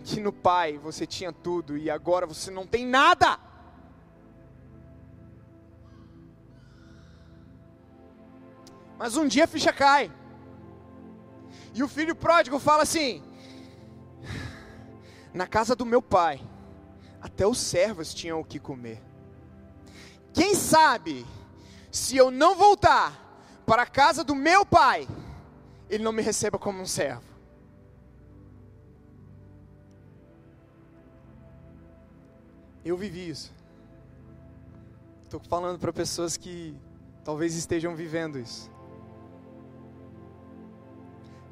que 0.04 0.20
no 0.20 0.32
pai 0.32 0.78
você 0.78 1.04
tinha 1.04 1.32
tudo 1.32 1.76
e 1.76 1.90
agora 1.90 2.24
você 2.24 2.52
não 2.52 2.64
tem 2.64 2.86
nada. 2.86 3.36
Mas 8.96 9.16
um 9.16 9.26
dia 9.26 9.42
a 9.42 9.48
ficha 9.48 9.72
cai. 9.72 10.08
E 11.74 11.82
o 11.82 11.88
filho 11.88 12.14
pródigo 12.14 12.60
fala 12.60 12.84
assim: 12.84 13.24
Na 15.34 15.48
casa 15.48 15.74
do 15.74 15.84
meu 15.84 16.00
pai, 16.00 16.40
até 17.20 17.44
os 17.44 17.58
servos 17.58 18.14
tinham 18.14 18.38
o 18.38 18.44
que 18.44 18.60
comer. 18.60 19.02
Quem 20.32 20.54
sabe, 20.54 21.26
se 21.92 22.16
eu 22.16 22.30
não 22.30 22.56
voltar 22.56 23.12
para 23.66 23.82
a 23.82 23.86
casa 23.86 24.24
do 24.24 24.34
meu 24.34 24.64
pai, 24.64 25.06
ele 25.90 26.02
não 26.02 26.10
me 26.10 26.22
receba 26.22 26.58
como 26.58 26.80
um 26.80 26.86
servo. 26.86 27.30
Eu 32.82 32.96
vivi 32.96 33.28
isso. 33.28 33.54
Estou 35.24 35.38
falando 35.38 35.78
para 35.78 35.92
pessoas 35.92 36.38
que 36.38 36.74
talvez 37.22 37.54
estejam 37.54 37.94
vivendo 37.94 38.38
isso. 38.38 38.70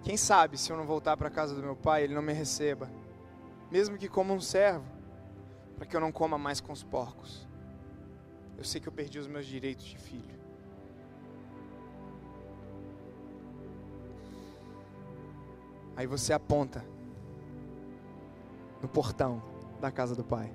Quem 0.02 0.16
sabe 0.16 0.56
se 0.56 0.72
eu 0.72 0.76
não 0.78 0.86
voltar 0.86 1.18
para 1.18 1.28
a 1.28 1.30
casa 1.30 1.54
do 1.54 1.62
meu 1.62 1.76
pai, 1.76 2.04
ele 2.04 2.14
não 2.14 2.22
me 2.22 2.32
receba, 2.32 2.90
mesmo 3.70 3.98
que 3.98 4.08
como 4.08 4.32
um 4.32 4.40
servo, 4.40 4.86
para 5.76 5.84
que 5.84 5.94
eu 5.94 6.00
não 6.00 6.10
coma 6.10 6.38
mais 6.38 6.62
com 6.62 6.72
os 6.72 6.82
porcos. 6.82 7.46
Eu 8.60 8.64
sei 8.66 8.78
que 8.78 8.86
eu 8.86 8.92
perdi 8.92 9.18
os 9.18 9.26
meus 9.26 9.46
direitos 9.46 9.86
de 9.86 9.96
filho. 9.96 10.38
Aí 15.96 16.06
você 16.06 16.34
aponta 16.34 16.84
no 18.82 18.86
portão 18.86 19.42
da 19.80 19.90
casa 19.90 20.14
do 20.14 20.22
pai. 20.22 20.52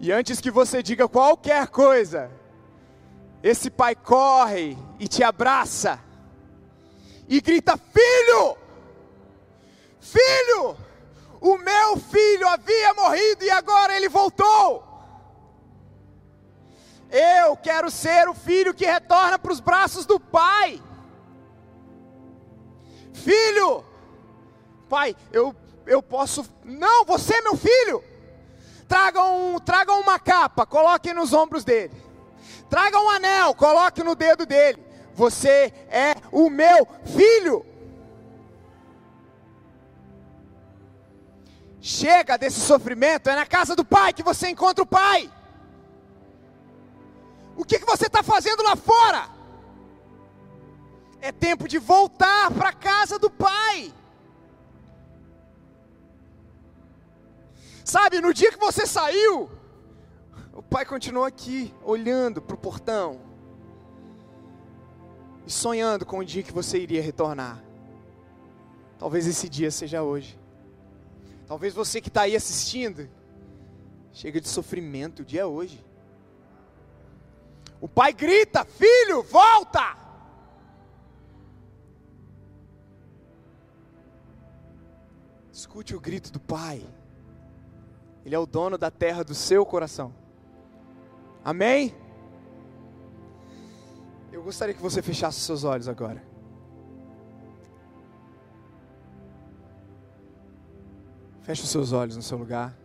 E 0.00 0.10
antes 0.10 0.40
que 0.40 0.50
você 0.50 0.82
diga 0.82 1.06
qualquer 1.06 1.68
coisa, 1.68 2.30
esse 3.42 3.68
pai 3.68 3.94
corre 3.94 4.78
e 4.98 5.06
te 5.06 5.22
abraça 5.22 6.00
e 7.28 7.38
grita: 7.42 7.76
Filho! 7.76 8.56
Filho! 10.00 10.74
O 11.38 11.58
meu 11.58 11.98
filho 11.98 12.48
havia 12.48 12.94
morrido 12.94 13.44
e 13.44 13.50
agora 13.50 13.94
ele 13.94 14.08
voltou. 14.08 14.85
Eu 17.10 17.56
quero 17.56 17.90
ser 17.90 18.28
o 18.28 18.34
filho 18.34 18.74
que 18.74 18.84
retorna 18.84 19.38
para 19.38 19.52
os 19.52 19.60
braços 19.60 20.04
do 20.04 20.18
pai. 20.18 20.82
Filho! 23.12 23.84
Pai, 24.88 25.16
eu, 25.32 25.54
eu 25.86 26.02
posso. 26.02 26.44
Não, 26.64 27.04
você 27.04 27.34
é 27.34 27.42
meu 27.42 27.56
filho! 27.56 28.02
Tragam, 28.88 29.60
tragam 29.64 30.00
uma 30.00 30.18
capa, 30.18 30.64
coloquem 30.64 31.12
nos 31.12 31.32
ombros 31.32 31.64
dele. 31.64 31.92
Traga 32.68 33.00
um 33.00 33.10
anel, 33.10 33.54
coloque 33.54 34.02
no 34.02 34.14
dedo 34.14 34.46
dele. 34.46 34.84
Você 35.14 35.72
é 35.88 36.14
o 36.30 36.50
meu 36.50 36.86
filho. 37.04 37.64
Chega 41.80 42.36
desse 42.36 42.60
sofrimento, 42.60 43.30
é 43.30 43.34
na 43.36 43.46
casa 43.46 43.76
do 43.76 43.84
pai 43.84 44.12
que 44.12 44.22
você 44.22 44.48
encontra 44.48 44.82
o 44.82 44.86
pai. 44.86 45.30
O 47.56 47.64
que, 47.64 47.78
que 47.78 47.86
você 47.86 48.06
está 48.06 48.22
fazendo 48.22 48.62
lá 48.62 48.76
fora? 48.76 49.28
É 51.20 51.32
tempo 51.32 51.66
de 51.66 51.78
voltar 51.78 52.50
para 52.52 52.68
a 52.68 52.72
casa 52.72 53.18
do 53.18 53.30
pai. 53.30 53.92
Sabe, 57.84 58.20
no 58.20 58.34
dia 58.34 58.52
que 58.52 58.58
você 58.58 58.86
saiu, 58.86 59.48
o 60.52 60.62
pai 60.62 60.84
continuou 60.84 61.24
aqui, 61.24 61.72
olhando 61.82 62.42
para 62.42 62.54
o 62.54 62.58
portão 62.58 63.20
e 65.46 65.50
sonhando 65.50 66.04
com 66.04 66.18
o 66.18 66.24
dia 66.24 66.42
que 66.42 66.52
você 66.52 66.78
iria 66.78 67.00
retornar. 67.00 67.62
Talvez 68.98 69.26
esse 69.26 69.48
dia 69.48 69.70
seja 69.70 70.02
hoje. 70.02 70.38
Talvez 71.46 71.72
você 71.74 72.00
que 72.00 72.08
está 72.08 72.22
aí 72.22 72.34
assistindo, 72.34 73.08
chega 74.12 74.40
de 74.40 74.48
sofrimento, 74.48 75.20
o 75.20 75.24
dia 75.24 75.42
é 75.42 75.46
hoje. 75.46 75.84
O 77.80 77.88
pai 77.88 78.12
grita: 78.12 78.64
Filho, 78.64 79.22
volta! 79.22 79.96
Escute 85.52 85.94
o 85.94 86.00
grito 86.00 86.30
do 86.30 86.40
pai. 86.40 86.86
Ele 88.24 88.34
é 88.34 88.38
o 88.38 88.44
dono 88.44 88.76
da 88.76 88.90
terra 88.90 89.22
do 89.22 89.34
seu 89.34 89.64
coração. 89.64 90.12
Amém? 91.44 91.94
Eu 94.32 94.42
gostaria 94.42 94.74
que 94.74 94.82
você 94.82 95.00
fechasse 95.00 95.40
seus 95.40 95.64
olhos 95.64 95.88
agora. 95.88 96.22
Feche 101.42 101.62
os 101.62 101.70
seus 101.70 101.92
olhos 101.92 102.16
no 102.16 102.22
seu 102.22 102.36
lugar. 102.36 102.76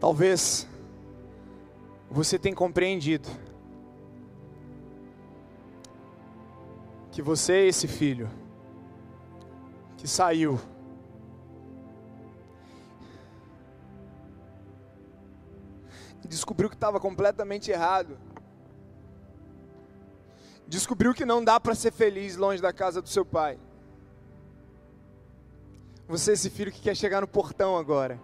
Talvez 0.00 0.66
você 2.10 2.38
tenha 2.38 2.54
compreendido 2.54 3.28
que 7.10 7.20
você 7.20 7.52
é 7.52 7.66
esse 7.66 7.88
filho 7.88 8.30
que 9.96 10.06
saiu 10.06 10.58
descobriu 16.28 16.68
que 16.68 16.76
estava 16.76 17.00
completamente 17.00 17.70
errado. 17.70 18.18
Descobriu 20.66 21.14
que 21.14 21.24
não 21.24 21.42
dá 21.42 21.58
para 21.58 21.74
ser 21.74 21.90
feliz 21.90 22.36
longe 22.36 22.60
da 22.60 22.72
casa 22.72 23.00
do 23.00 23.08
seu 23.08 23.24
pai. 23.24 23.58
Você 26.06 26.32
é 26.32 26.34
esse 26.34 26.50
filho 26.50 26.70
que 26.70 26.80
quer 26.80 26.94
chegar 26.94 27.22
no 27.22 27.28
portão 27.28 27.76
agora. 27.76 28.20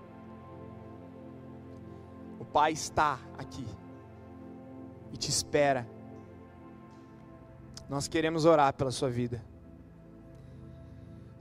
Pai 2.54 2.70
está 2.70 3.18
aqui 3.36 3.66
e 5.12 5.16
te 5.16 5.28
espera. 5.28 5.84
Nós 7.88 8.06
queremos 8.06 8.44
orar 8.44 8.72
pela 8.74 8.92
sua 8.92 9.10
vida. 9.10 9.44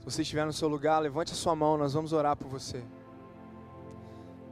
Se 0.00 0.04
você 0.06 0.22
estiver 0.22 0.44
no 0.44 0.52
seu 0.52 0.66
lugar, 0.66 0.98
levante 0.98 1.30
a 1.30 1.36
sua 1.36 1.54
mão, 1.54 1.78
nós 1.78 1.94
vamos 1.94 2.12
orar 2.12 2.36
por 2.36 2.48
você. 2.48 2.82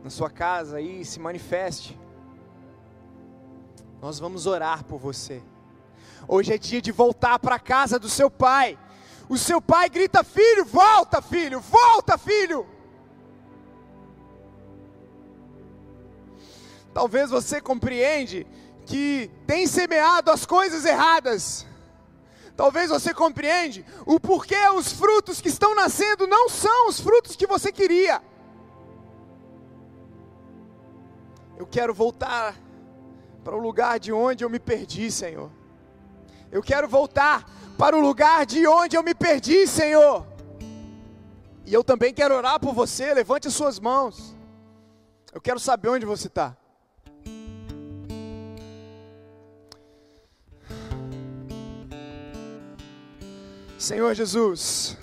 Na 0.04 0.08
sua 0.08 0.30
casa 0.30 0.76
aí, 0.76 1.04
se 1.04 1.18
manifeste. 1.18 1.98
Nós 4.00 4.20
vamos 4.20 4.46
orar 4.46 4.84
por 4.84 5.00
você. 5.00 5.42
Hoje 6.28 6.54
é 6.54 6.58
dia 6.58 6.80
de 6.80 6.92
voltar 6.92 7.40
para 7.40 7.56
a 7.56 7.60
casa 7.60 7.98
do 7.98 8.08
seu 8.08 8.30
pai. 8.30 8.78
O 9.28 9.36
seu 9.36 9.60
pai 9.60 9.90
grita: 9.90 10.22
Filho, 10.22 10.64
volta, 10.64 11.20
filho, 11.20 11.58
volta, 11.58 12.16
filho. 12.16 12.64
Talvez 16.92 17.30
você 17.30 17.60
compreende 17.60 18.46
que 18.86 19.30
tem 19.46 19.66
semeado 19.66 20.30
as 20.30 20.44
coisas 20.44 20.84
erradas. 20.84 21.66
Talvez 22.56 22.90
você 22.90 23.14
compreende 23.14 23.84
o 24.04 24.20
porquê 24.20 24.68
os 24.76 24.92
frutos 24.92 25.40
que 25.40 25.48
estão 25.48 25.74
nascendo 25.74 26.26
não 26.26 26.48
são 26.48 26.88
os 26.88 27.00
frutos 27.00 27.34
que 27.34 27.46
você 27.46 27.72
queria. 27.72 28.20
Eu 31.56 31.66
quero 31.66 31.94
voltar 31.94 32.54
para 33.42 33.56
o 33.56 33.58
lugar 33.58 33.98
de 33.98 34.12
onde 34.12 34.44
eu 34.44 34.50
me 34.50 34.60
perdi, 34.60 35.10
Senhor. 35.10 35.50
Eu 36.50 36.62
quero 36.62 36.86
voltar 36.86 37.48
para 37.78 37.96
o 37.96 38.00
lugar 38.00 38.44
de 38.44 38.66
onde 38.66 38.96
eu 38.96 39.02
me 39.02 39.14
perdi, 39.14 39.66
Senhor. 39.66 40.26
E 41.64 41.72
eu 41.72 41.82
também 41.82 42.12
quero 42.12 42.34
orar 42.34 42.60
por 42.60 42.74
você. 42.74 43.14
Levante 43.14 43.48
as 43.48 43.54
suas 43.54 43.80
mãos. 43.80 44.36
Eu 45.32 45.40
quero 45.40 45.58
saber 45.58 45.88
onde 45.88 46.04
você 46.04 46.26
está. 46.26 46.56
Senhor 53.82 54.14
Jesus, 54.14 54.96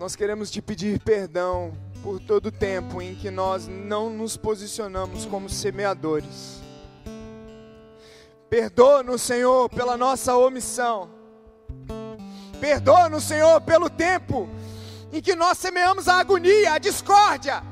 nós 0.00 0.16
queremos 0.16 0.50
te 0.50 0.60
pedir 0.60 0.98
perdão 0.98 1.72
por 2.02 2.18
todo 2.18 2.46
o 2.46 2.50
tempo 2.50 3.00
em 3.00 3.14
que 3.14 3.30
nós 3.30 3.68
não 3.68 4.10
nos 4.10 4.36
posicionamos 4.36 5.26
como 5.26 5.48
semeadores. 5.48 6.60
Perdoa-nos, 8.50 9.22
Senhor, 9.22 9.68
pela 9.68 9.96
nossa 9.96 10.36
omissão. 10.36 11.08
Perdoa-nos, 12.60 13.22
Senhor, 13.22 13.60
pelo 13.60 13.88
tempo 13.88 14.48
em 15.12 15.22
que 15.22 15.36
nós 15.36 15.56
semeamos 15.56 16.08
a 16.08 16.16
agonia, 16.16 16.72
a 16.72 16.78
discórdia. 16.78 17.62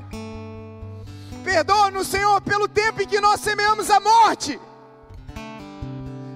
Perdoa-nos, 1.42 2.06
Senhor, 2.06 2.40
pelo 2.42 2.68
tempo 2.68 3.02
em 3.02 3.08
que 3.08 3.20
nós 3.20 3.40
semeamos 3.40 3.90
a 3.90 3.98
morte 3.98 4.60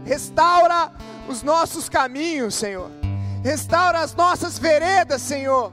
restaura 0.08 0.90
os 1.28 1.42
nossos 1.42 1.86
caminhos, 1.88 2.54
Senhor, 2.54 2.90
restaura 3.44 4.00
as 4.00 4.14
nossas 4.14 4.58
veredas, 4.58 5.20
Senhor. 5.20 5.70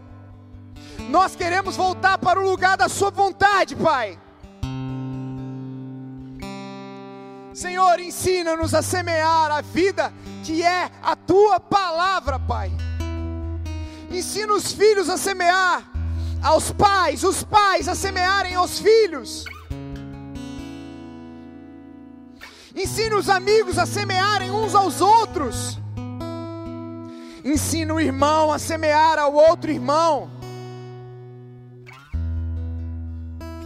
Nós 1.09 1.35
queremos 1.35 1.77
voltar 1.77 2.17
para 2.17 2.39
o 2.39 2.43
lugar 2.43 2.75
da 2.75 2.89
Sua 2.89 3.09
vontade, 3.09 3.75
Pai. 3.77 4.19
Senhor, 7.53 7.97
ensina-nos 8.01 8.73
a 8.73 8.81
semear 8.81 9.49
a 9.49 9.61
vida 9.61 10.13
que 10.43 10.61
é 10.61 10.91
a 11.01 11.15
Tua 11.15 11.57
palavra, 11.57 12.37
Pai. 12.37 12.69
Ensina 14.11 14.53
os 14.53 14.73
filhos 14.73 15.09
a 15.09 15.17
semear, 15.17 15.83
aos 16.43 16.71
pais, 16.71 17.23
os 17.23 17.43
pais 17.43 17.87
a 17.87 17.95
semearem 17.95 18.53
aos 18.53 18.79
filhos. 18.79 19.45
Ensina 22.75 23.15
os 23.15 23.29
amigos 23.29 23.79
a 23.79 23.85
semearem 23.85 24.51
uns 24.51 24.75
aos 24.75 24.99
outros. 24.99 25.79
Ensina 27.43 27.93
o 27.93 27.99
irmão 27.99 28.51
a 28.51 28.59
semear 28.59 29.17
ao 29.17 29.33
outro 29.33 29.71
irmão. 29.71 30.29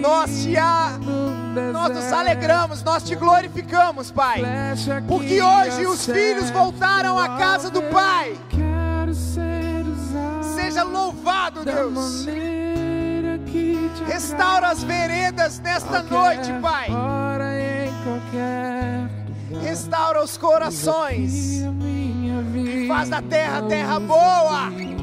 Nós 0.01 0.43
te 0.43 0.57
a, 0.57 0.99
nós 1.73 1.95
nos 1.95 2.13
alegramos, 2.13 2.83
nós 2.83 3.03
te 3.03 3.15
glorificamos, 3.15 4.11
Pai, 4.11 4.43
porque 5.07 5.41
hoje 5.41 5.87
os 5.87 6.07
filhos 6.07 6.51
voltaram 6.51 7.19
à 7.19 7.37
casa 7.37 7.71
do 7.71 7.83
Pai. 7.83 8.37
Seja 10.55 10.83
louvado, 10.83 11.65
Deus. 11.65 12.27
Restaura 14.07 14.69
as 14.69 14.83
veredas 14.83 15.61
nesta 15.61 16.03
noite, 16.03 16.53
Pai. 16.61 16.89
Restaura 19.63 20.23
os 20.23 20.37
corações. 20.37 21.63
E 22.57 22.89
faz 22.89 23.09
da 23.09 23.23
terra 23.23 23.63
terra 23.63 24.01
boa. 24.01 24.94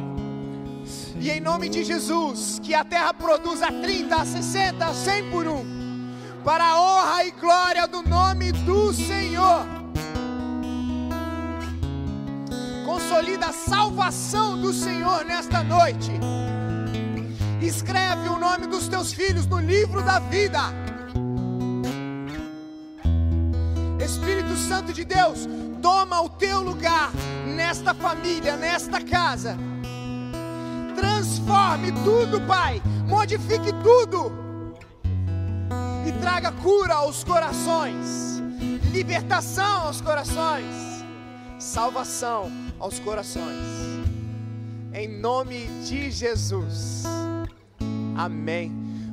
E 1.22 1.30
em 1.30 1.40
nome 1.40 1.70
de 1.70 1.84
Jesus, 1.84 2.60
que 2.64 2.74
a 2.74 2.84
terra 2.84 3.14
produza 3.14 3.68
30, 3.68 4.26
60, 4.26 4.92
100 4.92 5.30
por 5.30 5.46
um, 5.46 5.64
para 6.44 6.66
a 6.66 6.82
honra 6.82 7.26
e 7.26 7.32
glória 7.34 7.88
do 7.88 8.02
nome 8.02 8.52
do 8.52 8.92
Senhor. 8.92 9.68
Consolida 12.84 13.46
a 13.46 13.54
salvação 13.54 14.60
do 14.60 14.74
Senhor 14.74 15.24
nesta 15.24 15.64
noite. 15.64 16.10
Escreve 17.62 18.28
o 18.28 18.40
nome 18.40 18.66
dos 18.66 18.88
teus 18.88 19.14
filhos 19.14 19.46
no 19.46 19.60
livro 19.60 20.02
da 20.02 20.18
vida. 20.18 20.60
Espírito 24.04 24.56
Santo 24.58 24.92
de 24.92 25.06
Deus, 25.06 25.48
toma 25.84 26.20
o 26.20 26.30
teu 26.30 26.62
lugar 26.64 27.12
nesta 27.46 27.94
família, 27.94 28.58
nesta 28.58 29.00
casa 29.00 29.56
transforme 31.02 31.92
tudo, 32.04 32.40
Pai. 32.42 32.82
Modifique 33.08 33.72
tudo. 33.84 34.32
E 36.08 36.12
traga 36.22 36.52
cura 36.52 36.96
aos 36.96 37.24
corações, 37.24 38.42
libertação 38.92 39.88
aos 39.88 40.02
corações, 40.02 40.66
salvação 41.60 42.52
aos 42.80 43.00
corações. 43.00 43.66
Em 44.94 45.08
nome 45.08 45.68
de 45.86 46.12
Jesus. 46.12 47.04
Amém. 48.16 48.91